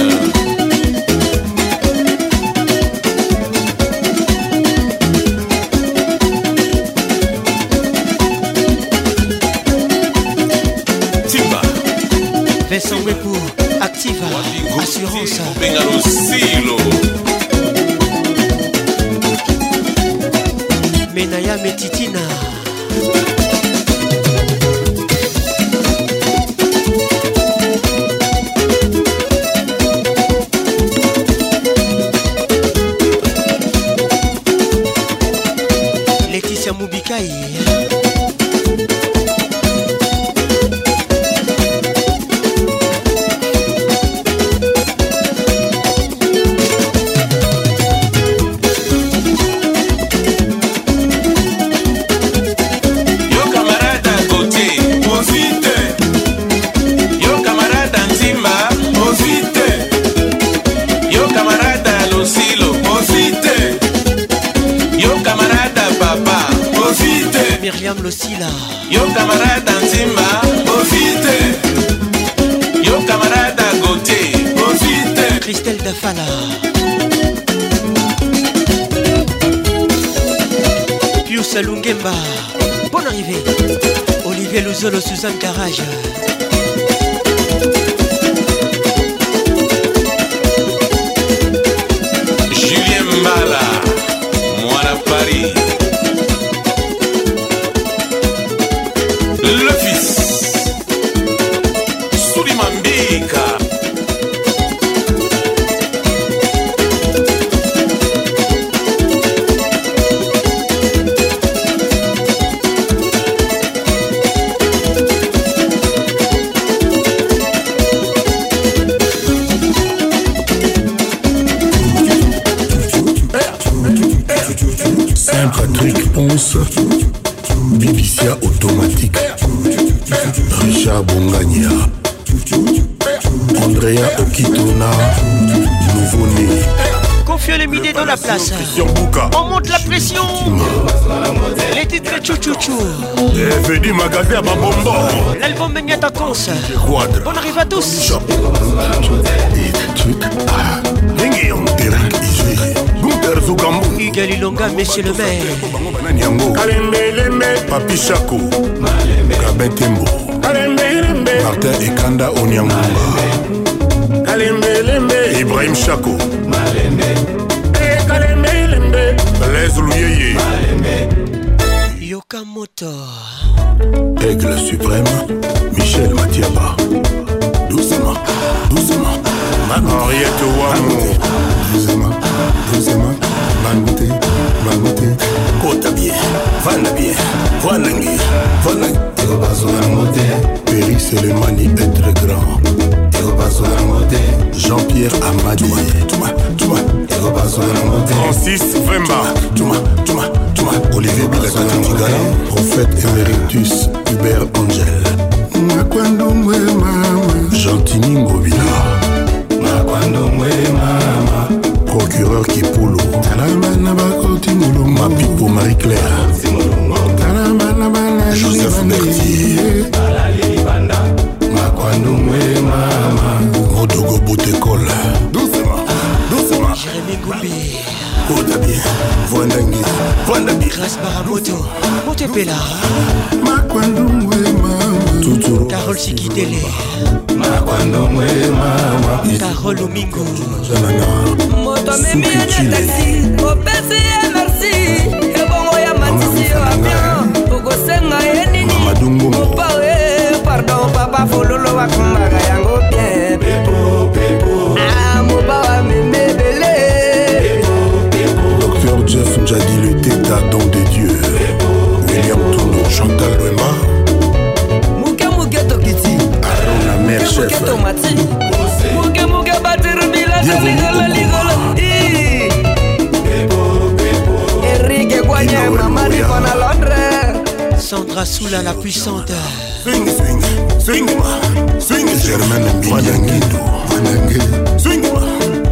[280.92, 283.58] swingima germain mbinyangindo
[283.98, 284.40] anange
[284.80, 285.22] swingima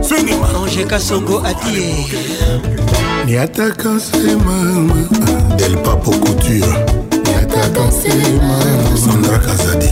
[0.08, 2.06] swingima ange kasongo atie
[3.26, 4.96] niatakasemama
[5.66, 6.86] el papo couture
[7.24, 9.90] niatakasemama sandra kazadi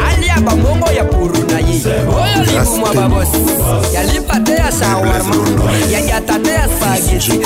[0.10, 3.38] alia babongo ya puru na ye oyo libumwa babosi
[3.94, 5.36] yalipa te ya shawarma
[5.92, 7.42] yayata te ya spageti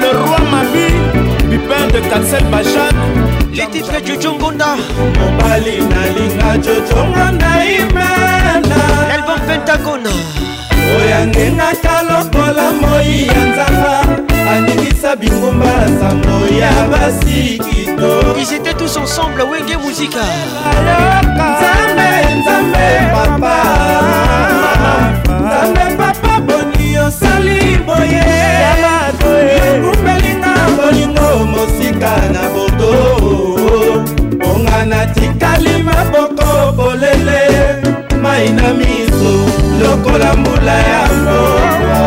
[0.00, 2.94] Le roi ma vie, Pipin de Cancel Bachan,
[3.54, 4.66] litipia jojongonda
[5.16, 8.82] mobali nalinga jojongonda imena
[9.14, 10.10] elbom pentagona
[10.98, 13.94] oyo angengaka lokola moi ya nzaka
[14.52, 18.10] aningisa bingumba nsambo ya basi kito
[18.42, 20.20] ils étaient tous ensemble wenge muzika
[21.22, 23.56] nzambe nzambe papa
[25.44, 28.30] nzambe papa boni osali boye
[29.92, 32.63] umbelinga bolingo mosika na bo
[34.86, 37.42] nga natikali maboko polele
[38.20, 39.32] mai na miso
[39.80, 42.00] lokola mbula ya mbokwa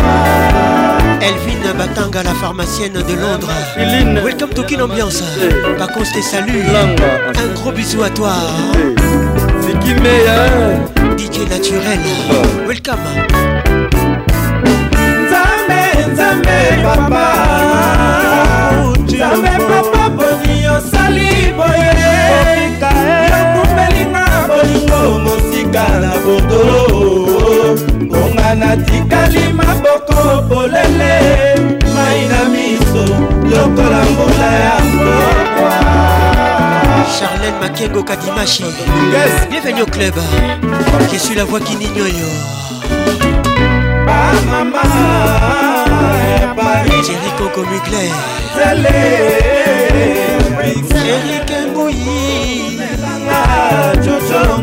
[1.27, 4.21] elvine batanga la pharmacienne de londres Filine.
[4.23, 5.77] welcome to kin ambiance eh.
[5.79, 6.63] paconse te salut
[7.41, 8.93] un gros bisou à toi eh.
[9.63, 10.37] sikimeya
[11.17, 12.67] dj naturel ah.
[12.67, 13.09] welcome
[15.25, 15.81] nzambe
[16.11, 17.25] nzambe papa
[19.15, 19.96] nzambe papa
[20.77, 22.91] osali boyeka
[23.31, 24.47] yokumbelinga eh.
[24.49, 26.61] bolingo mosika na boto
[28.05, 31.15] ngonga natikali maboko polele
[31.95, 33.03] mai na miso
[33.51, 35.75] lokola mbula ya mbokwa
[37.19, 38.63] charlene makengo kadimashi
[39.13, 39.35] yes.
[39.49, 40.15] bienvenue au club
[41.11, 42.29] je suis la voix kininioyo
[44.05, 44.83] bamama
[46.27, 49.56] eh, jericoco mugler
[51.07, 52.77] Eric Mbouyi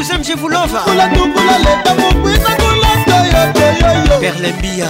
[0.00, 0.70] vous aime, je vous love.
[4.20, 4.86] Berlembia.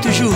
[0.00, 0.31] toujours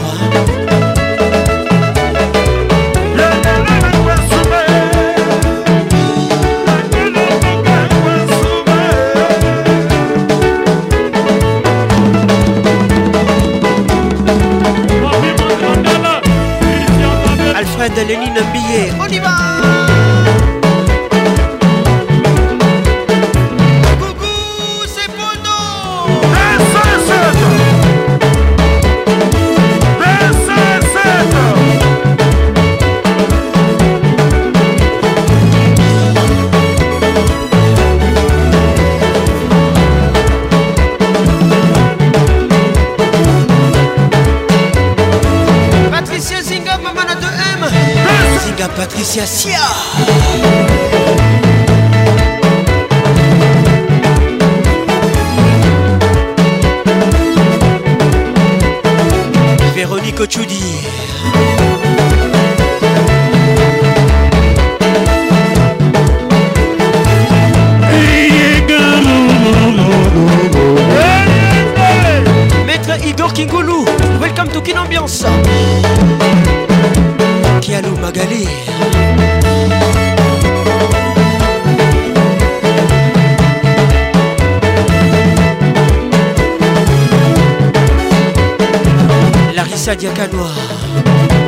[89.87, 90.51] Sadia Kadwa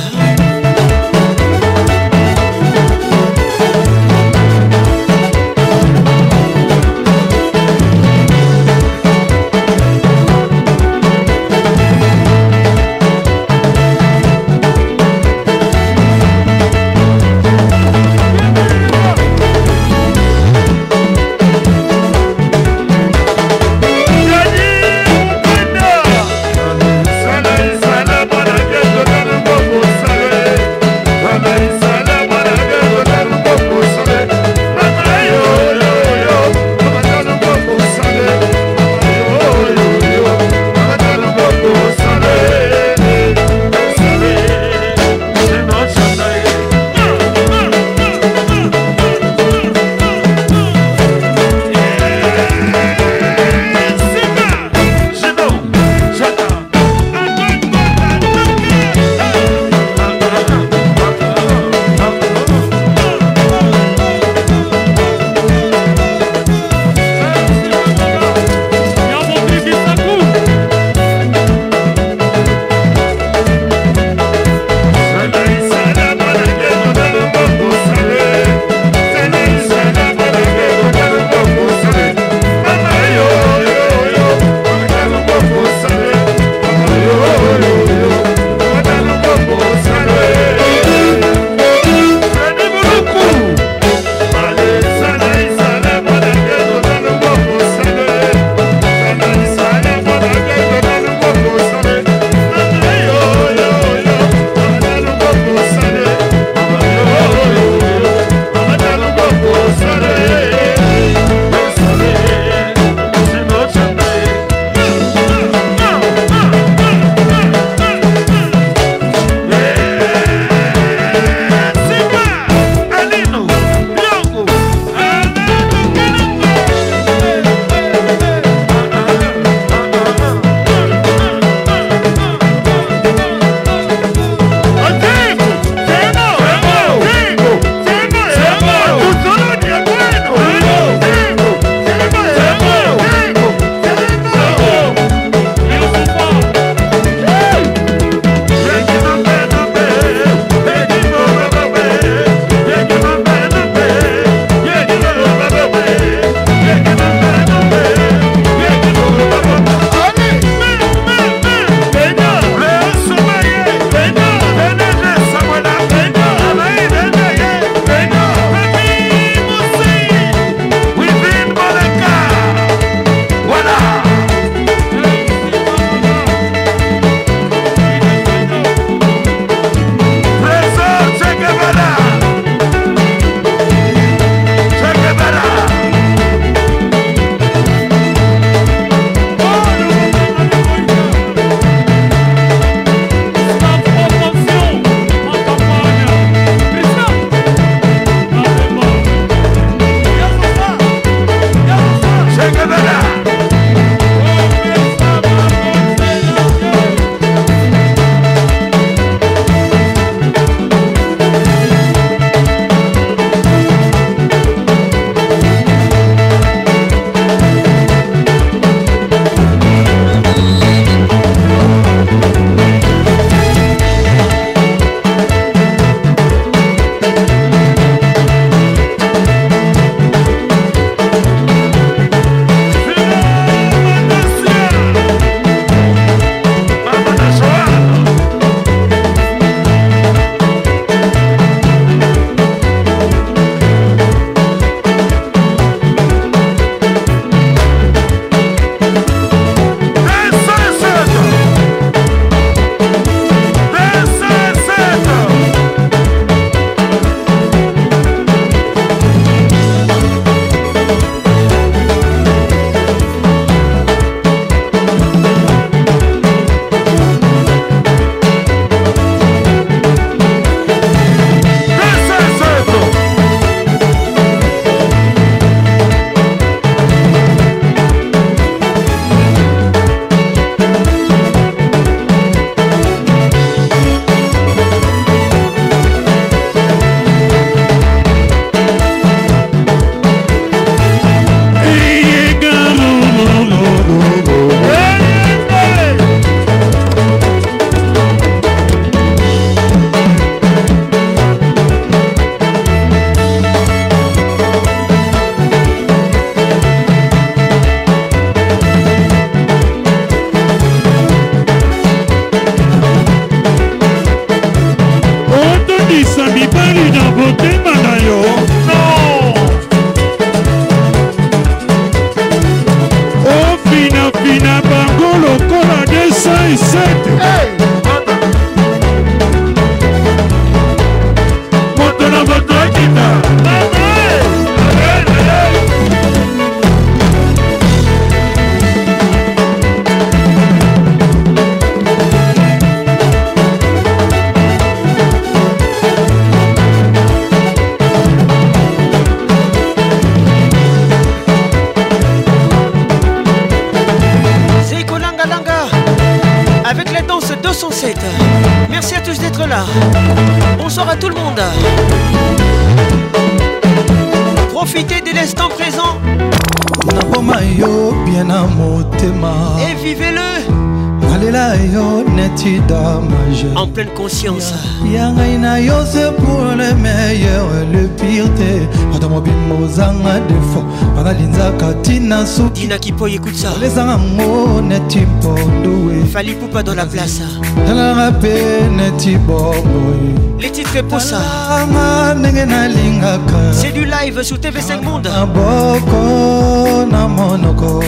[373.97, 374.53] conscience
[374.95, 378.51] ya ngai na yo se pour le meilleur le pire te
[378.95, 380.61] ata mobimba ozanga defo
[380.95, 387.23] banalinzaka tina sukinakipoi écoute ça olezanga ngo neti mpondowe fali poupa dans la place
[387.67, 388.35] talanga mpe
[388.77, 397.09] neti bomboye les titres posanga ndenge nalingaka c'est du live sur tv5 monde maboko na
[397.09, 397.81] monoko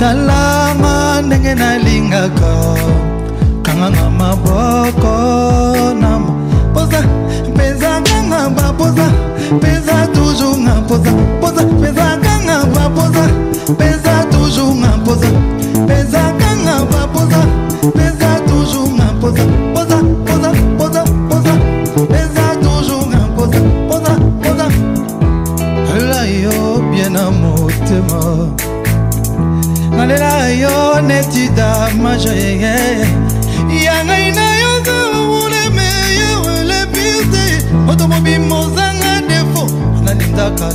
[0.00, 3.13] talanga ndenge nalingaka
[4.84, 5.23] loco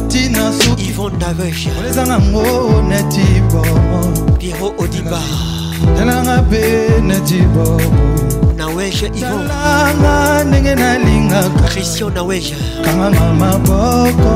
[0.09, 2.43] tina sukiolezanga ngo
[2.89, 4.01] neti bobo
[4.39, 5.21] piero odiba
[5.95, 6.61] talanga mpe
[7.07, 7.85] neti bobo
[9.19, 10.15] talanga
[10.57, 11.51] ndenge nalingakakanganga
[13.41, 14.33] maboko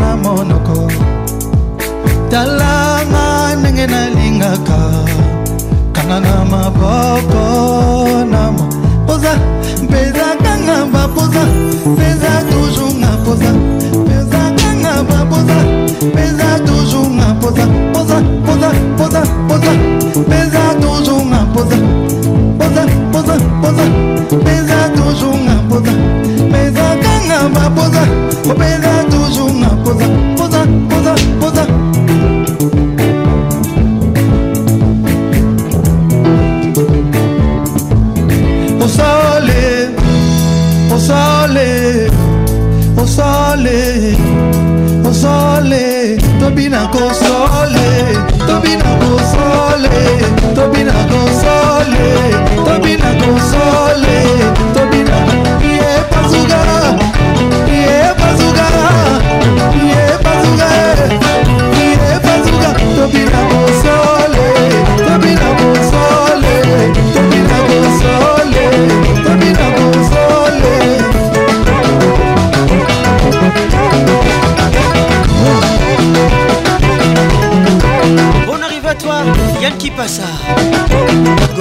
[0.00, 0.76] na monoko
[2.32, 3.24] talanga
[3.58, 4.78] ndenge nalingaka
[5.94, 7.44] kanganga maboko
[8.32, 8.42] na
[9.06, 9.32] poza
[9.84, 11.42] mpeza kanga bapoza
[11.92, 13.50] mpeza toujours nga poza
[14.02, 14.45] mpeza
[15.04, 15.64] pra posar,
[16.14, 19.72] pesados uma posa, posa, posa, posa, posa,
[20.28, 21.76] pesados uma posa,
[22.58, 23.84] posa, posa, posa,
[24.44, 25.90] pesados uma posa,
[26.50, 28.08] pesa canga pra posar,
[28.50, 31.66] o pesados uma posa, posa, posa, posa.
[40.94, 41.76] O sole,
[42.96, 42.98] o
[45.16, 47.88] kosole tobi na kosole
[48.46, 50.02] tobi na kosole
[50.54, 52.65] tobi na kosole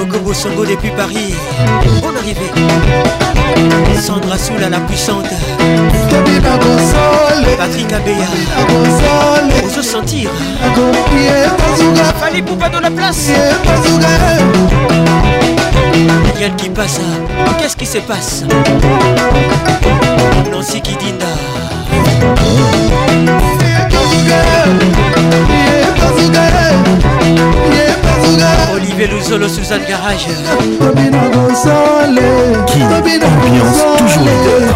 [0.09, 1.33] Diogo Bossongo depuis Paris.
[2.03, 2.51] On arrivée.
[3.99, 5.25] Sandra Soula la puissante.
[7.57, 8.27] Patrick Abeya.
[9.65, 10.29] Oso sentir.
[12.19, 13.29] Fali Poupa dans la place.
[16.39, 16.99] Yann qui passe.
[17.59, 18.43] Qu'est-ce qui se passe?
[20.51, 21.25] Nancy Kidinda.
[29.07, 30.27] Michel Luzolo, Suzanne Garage.
[32.91, 34.75] Ambiance toujours leader.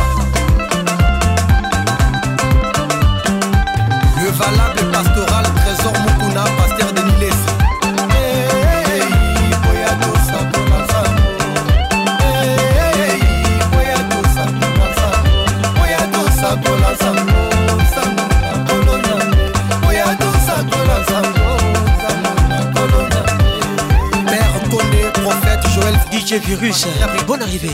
[27.29, 27.69] bonne arrivée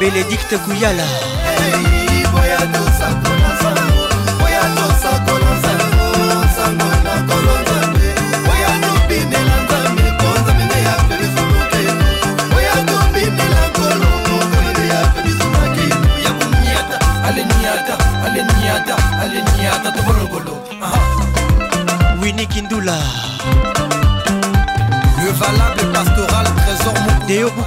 [0.00, 1.02] bénédicte kouyala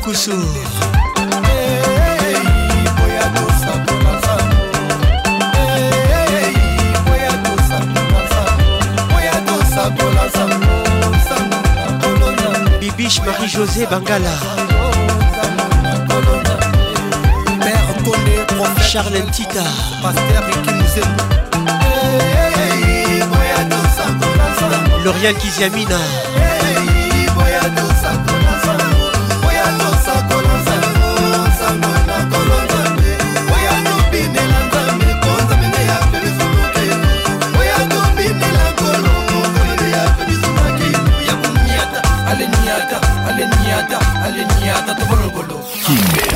[0.03, 0.31] kusu
[12.79, 14.37] bibiche marie-josé bangala
[18.91, 19.63] charles ntita
[25.05, 25.99] lorial kiziamina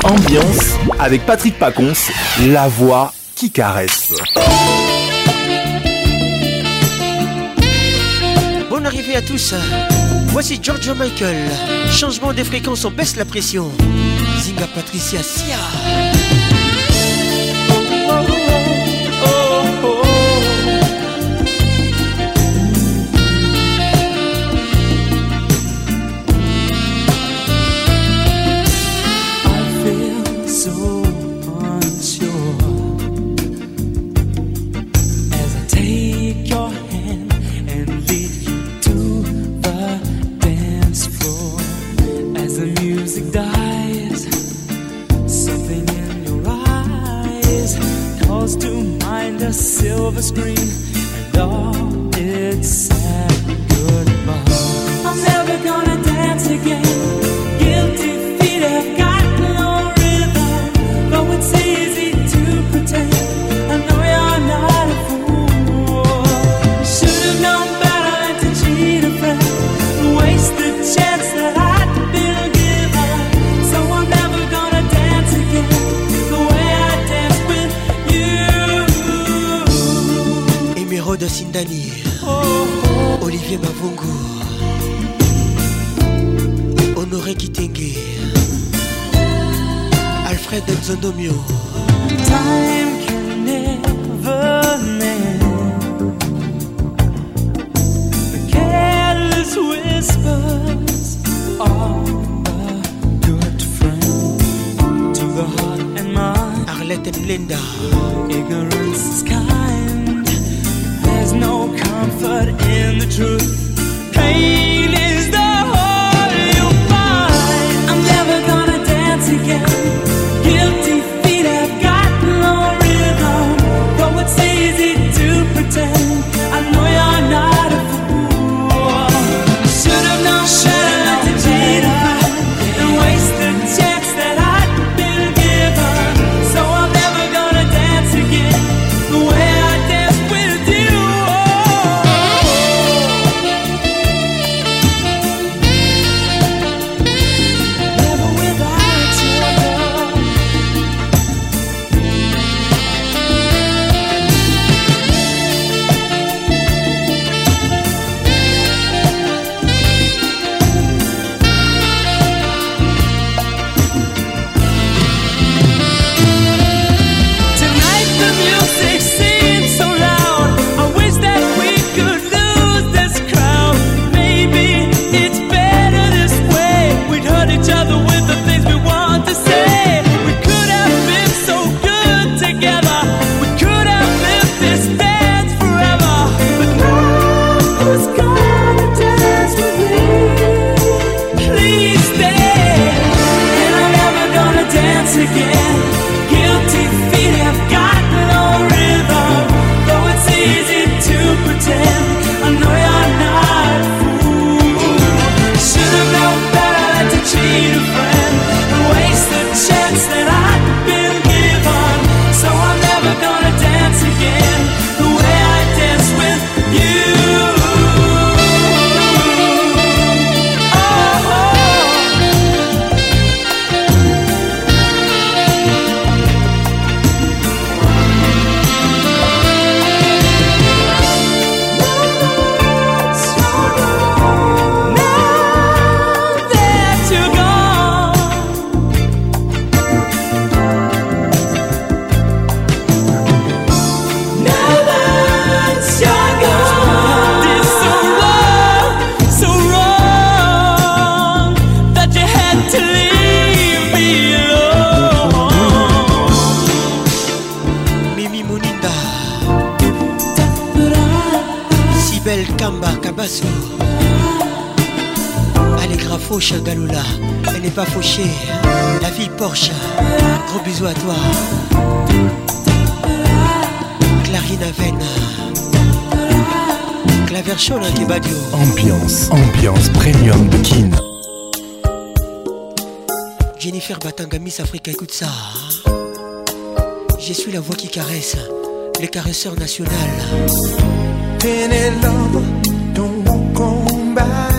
[0.04, 1.94] Ambiance avec Patrick Pacons,
[2.48, 4.12] la voix qui caresse.
[8.68, 9.54] Bonne arrivée à tous.
[10.28, 11.48] Voici Giorgio Michael.
[11.90, 13.70] Changement des fréquences, on baisse la pression.
[14.40, 15.56] Zinga Patricia Sia.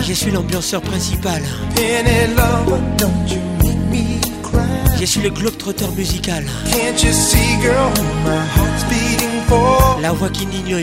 [0.02, 1.42] Je suis l'ambianceur principal.
[4.98, 6.46] Je suis le globe-trotteur musical.
[10.00, 10.80] La voix qui n'ignore.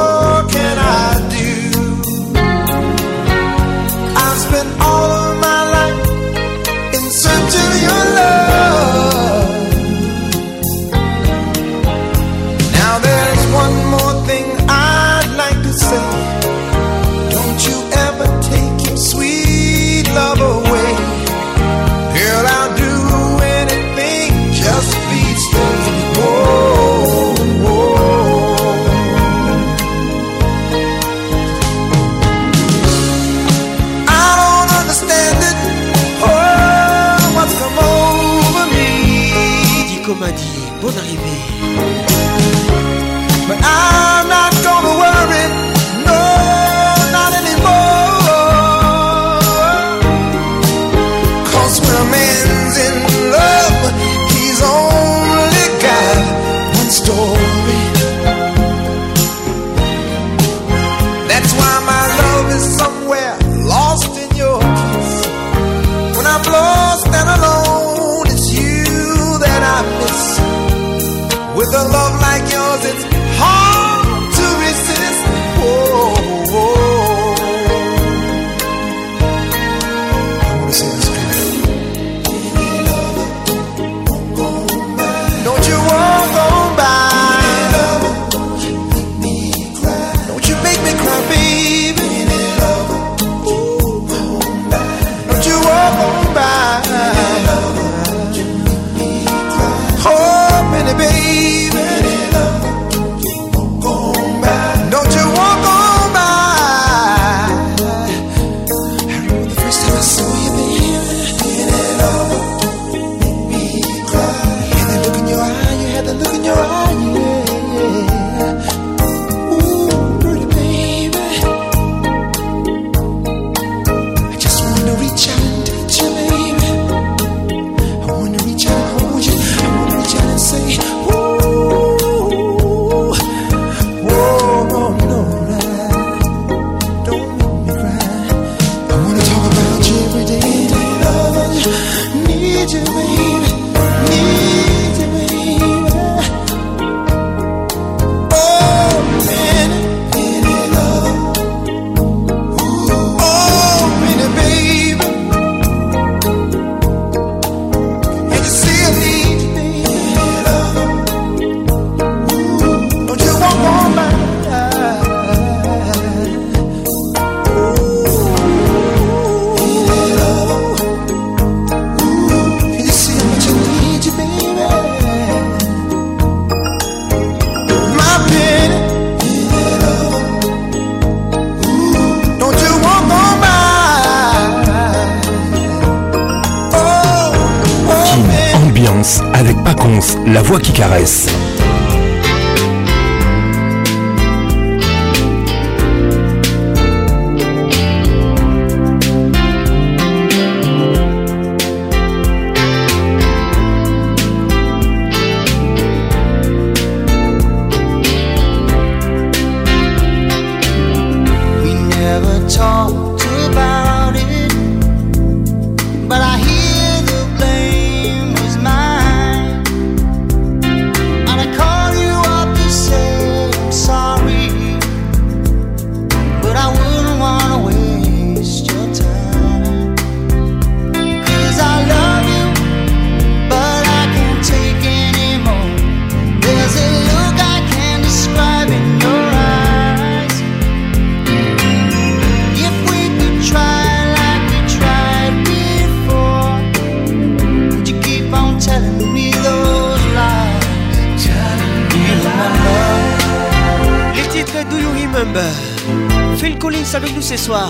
[257.15, 257.69] nous ce soir.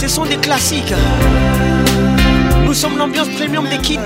[0.00, 0.94] Ce sont des classiques.
[2.64, 4.00] Nous sommes l'ambiance premium des Kin.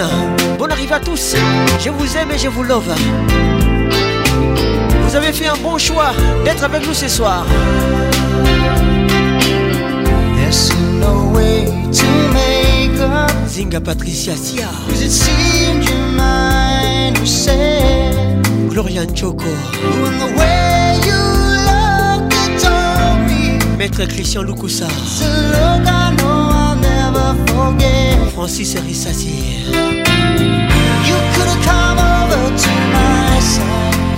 [0.58, 1.36] Bonne arrivée à tous.
[1.78, 2.92] Je vous aime et je vous love.
[5.08, 6.12] Vous avez fait un bon choix
[6.44, 7.46] d'être avec nous ce soir.
[13.48, 14.66] Zinga Patricia Sia
[18.68, 19.46] Gloria Choco
[23.78, 24.88] Maître Christian Loukoussa
[28.34, 29.70] Francis Rissati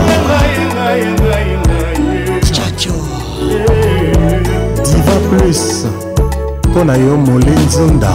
[4.82, 5.86] Diva plus.
[6.72, 8.12] Pour Nayo Molenzonda.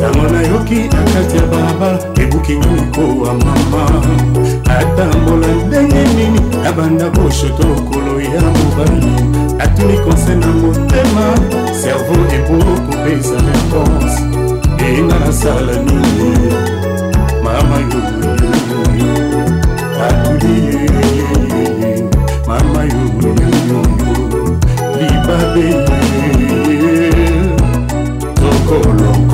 [0.00, 3.84] sango nayoki na kati ya balabala ebuki miko wa mama
[4.78, 9.12] atambola ndenge nini abanda boshoto lokolo ya mobali
[9.58, 11.26] atuni konse na motema
[11.82, 14.20] servo epopopesa réponse
[14.88, 16.38] enga nasala nini
[17.44, 19.12] mama yoyoyo
[20.06, 20.90] atuli
[22.48, 23.80] mama yoyoyo
[25.00, 25.68] libabe
[28.34, 29.27] tokolo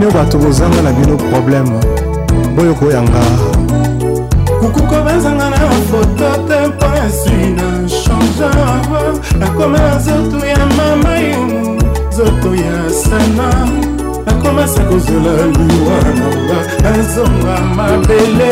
[0.00, 1.70] bino bato bozanga na bino problème
[2.56, 3.20] boyo koyanga
[4.60, 5.58] kukuko bazanga na
[5.90, 7.68] foto te mpasi na
[8.02, 11.76] changeur nakoma na nzoto ya mama yo
[12.12, 13.48] nzoto ya sana
[14.26, 18.50] nakomasa kozela liwa nanga nazonga mabele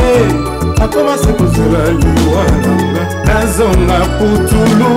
[0.79, 3.05] nakomasa kozela liwa nanga
[3.35, 4.91] nazonga putulu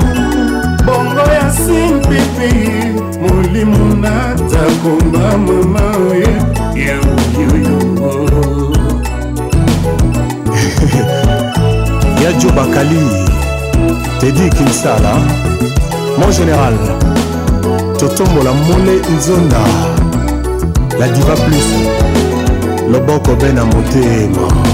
[0.85, 2.80] bongo ya simpipi
[3.21, 5.83] molimo natakomba mama
[6.85, 7.77] ya okioyo
[12.23, 13.01] yajo bakali
[14.19, 15.13] tedi kinsala
[16.17, 16.75] mon général
[17.99, 19.61] totombola mole nzonda
[20.99, 21.67] la diva plus
[22.91, 24.70] loboko be na motema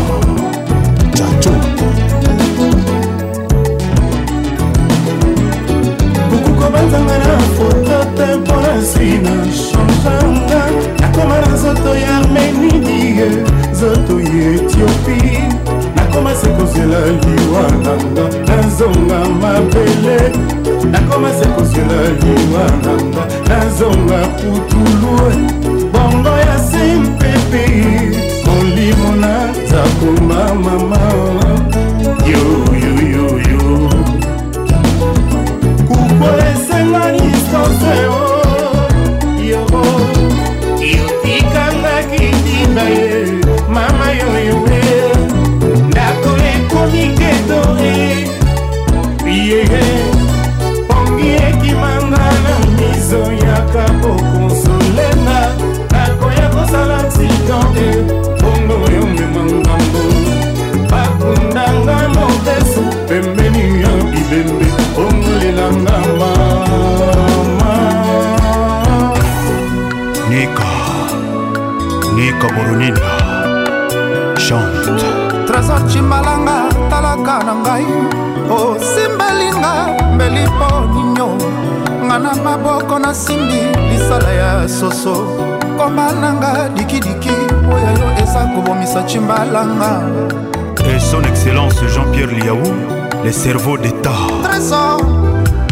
[93.27, 95.01] le cerveau d'état trésor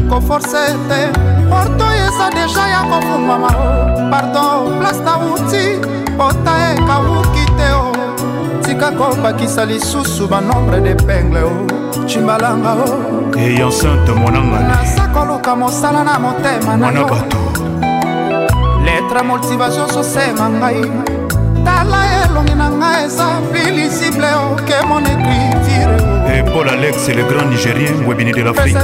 [0.09, 1.01] koforse te
[1.49, 5.65] porto eza deja ya kofungwama o pardon plasta uti
[6.17, 7.85] pota ekawuki te o
[8.61, 11.53] tika kobakisa lisusu banombre de pengle o
[12.05, 17.37] cimbalanga o eyo nsante monanga naza koluka mosala na motema na yo bato
[18.83, 20.83] letre motivation sosema ngai
[21.65, 25.64] tala elongi na ngai eza pilisible o ke mon écrit
[26.55, 28.77] Paul Alex, le grand Nigérien, webini de l'Afrique.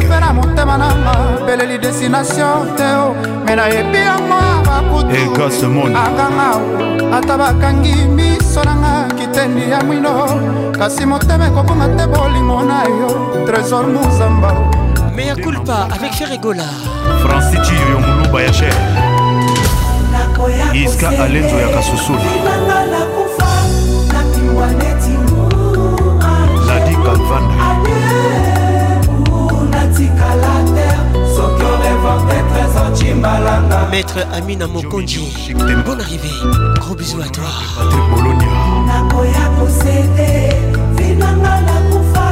[5.13, 5.95] eka semoni
[7.13, 13.85] ata bakangi miso nanga kitendi ya mwino kasi motema ekobonga te bolimo na yo trésor
[13.87, 14.51] muzamba
[15.15, 16.65] mea culpa avec cher egola
[17.23, 18.77] franci tiyo yo moluba ya cher
[20.73, 22.31] iska alenzo ya kasusuli
[31.57, 35.19] kovanda maître amina mokonji
[35.85, 36.29] bon arrivé
[36.79, 37.43] gros bisou à toi
[38.87, 40.29] nakoya kosede
[40.97, 42.27] vinanga nakufa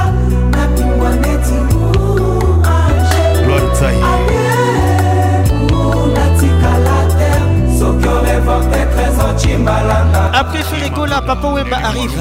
[0.51, 1.57] napingwa neti
[10.33, 12.13] Après Ferregola, Papa Wemba arrive.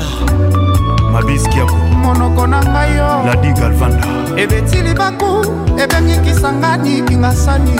[1.12, 1.87] Mabiskiakou.
[1.98, 4.06] monoko na ngai yo ladi galvanda
[4.38, 5.42] ebeti libaku
[5.78, 7.76] ebengikisa ngani kingasani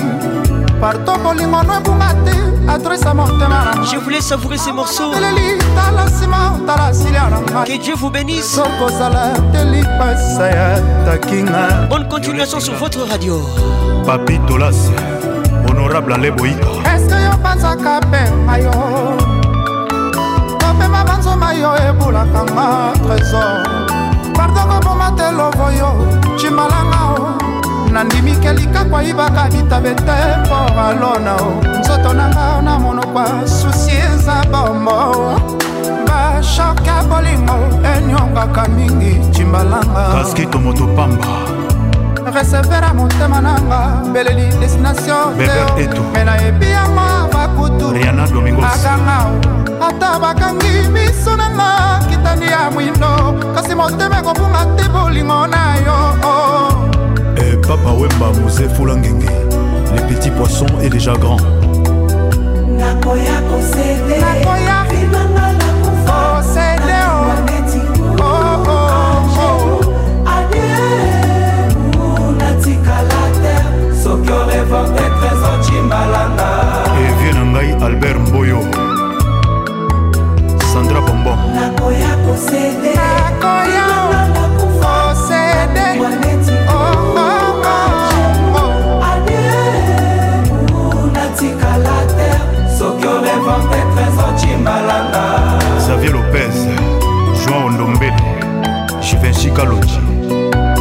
[0.82, 2.32] parto bolingo no ebunga te
[2.68, 7.64] adresa motema na je voulais savourer ces morceaux teleli tala nsima tala silia na ngai
[7.66, 10.68] que dieu vous bénisse sokozala telipasa ya
[11.06, 13.40] takinga bonne continuation sur votre radio
[14.06, 14.90] papi tolas
[15.70, 18.74] honorable ale boyika eske yo banzaka pema yo
[20.58, 22.66] topema banzoma yo ebulaka nga
[23.06, 23.77] trésor
[24.38, 25.90] pardoko boma te lovo yo
[26.38, 27.88] cimalanga o oh.
[27.90, 31.50] nandimi kelikakwa yibaka bitabe te mpo alona o
[31.80, 35.36] nzoto nanga na monokwa susi eza bombo oh.
[36.06, 37.56] bashoke ya bolingo
[37.96, 41.57] enyongaka mingi cimbalanga kaski tomoto pamba
[42.30, 45.34] resever ya motema nanga mbeleli destination
[46.14, 49.26] me nayebi yanga bakutuakanga
[49.88, 55.96] ata bakangi miso nanga kitani ya mwindo kasi motema ekobunga te bolingo na yo
[57.36, 59.30] e papa wemba mose fulangenge
[59.94, 61.40] les petits poissons et déjà grand
[62.78, 64.78] nakoya kosede nakoya
[77.00, 78.58] evie na ngai albert mboyo
[80.72, 82.92] sandra bombon nakoya kosede
[86.70, 87.10] oh,
[93.00, 93.06] oh,
[93.40, 93.60] oh.
[95.86, 96.56] xavier lopez
[97.40, 98.28] joan ondombele
[99.02, 100.00] jivenchi kaloji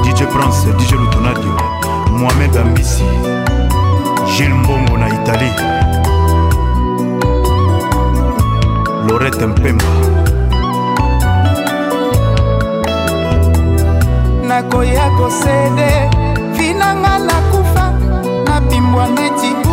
[0.03, 1.57] dj prince dj lutonadio
[2.11, 3.03] mohamed ambisi
[4.35, 5.53] gile mbongo na italie
[9.09, 9.85] lorete mpemba
[14.47, 16.09] nakoya kosede
[16.53, 17.91] vinanga nakufa
[18.45, 19.69] nabimbwa neti u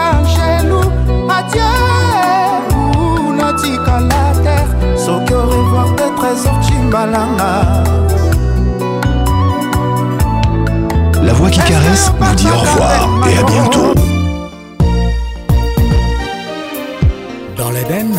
[0.00, 0.92] angelu
[1.28, 4.56] adieu natikala te
[5.04, 7.48] soki orevoir te trésor cimbalanga
[11.28, 13.92] La voix qui caresse vous dit au revoir et à bientôt.
[17.54, 18.16] Dans l'Éden,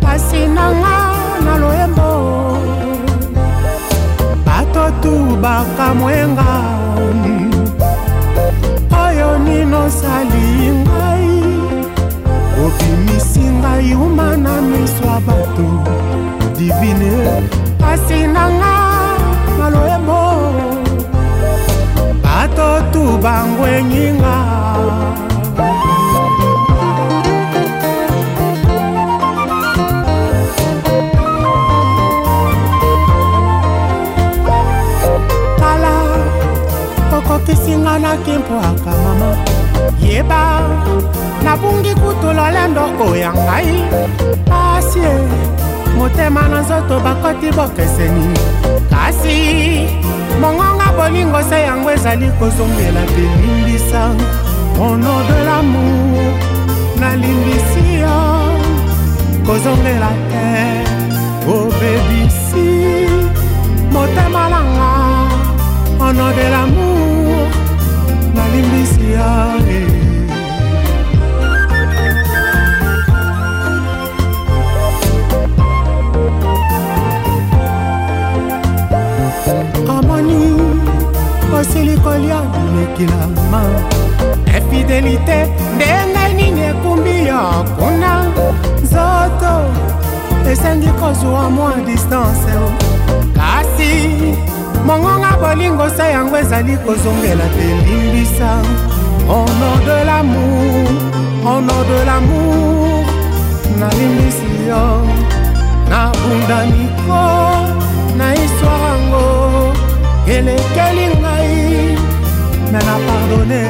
[0.00, 0.96] pasi nanga
[1.44, 2.09] na loyembo
[5.42, 6.50] bakamwenga
[9.04, 10.46] oyo ninosali
[10.84, 11.32] ngai
[12.62, 15.68] obimisi ngai uma na miso ya bato
[16.56, 17.12] divine
[17.80, 18.76] kasi nanga
[19.58, 20.22] maloyembo
[22.24, 24.36] bato tu bangwenyinga
[37.90, 39.30] nga nakimpoaka mama
[40.00, 40.42] yeba
[41.44, 43.72] nabungi kutu lolendo oya ngai
[44.62, 45.12] asie
[45.98, 48.26] motema na nzoto bakoti bokeseni
[48.92, 49.34] kasi
[50.40, 54.02] mongonga bolingo se yango ezali kozongela te limbisa
[54.86, 56.30] ono de lamour
[57.00, 58.18] nalimbisi yo
[59.46, 60.46] kozongela te
[61.54, 62.68] obebisi
[63.94, 64.90] motema nanga
[66.06, 67.09] ono de lamour
[68.62, 69.86] limbisi yae
[79.88, 80.60] amoni
[81.60, 83.62] osili kolia bilekilama
[84.56, 87.40] efidelite ndenge nini ekumbi ya
[87.78, 88.24] kuna
[88.82, 89.54] nzoto
[90.50, 92.89] esengi kozwa mwa distance
[94.90, 98.50] mongonga bolingo se yango ezali kozongela te limbisa
[99.28, 100.88] honor de lamour
[101.46, 103.04] honor de lamour
[103.80, 104.84] nalimbisi yo
[105.90, 107.22] nabunda miko
[108.18, 109.26] na histoire yango
[110.34, 111.52] elekeli ngai
[112.72, 113.62] me na pardone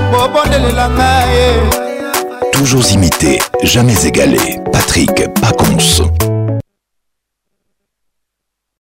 [2.53, 4.60] Toujours imité, jamais égalé.
[4.72, 5.28] Patrick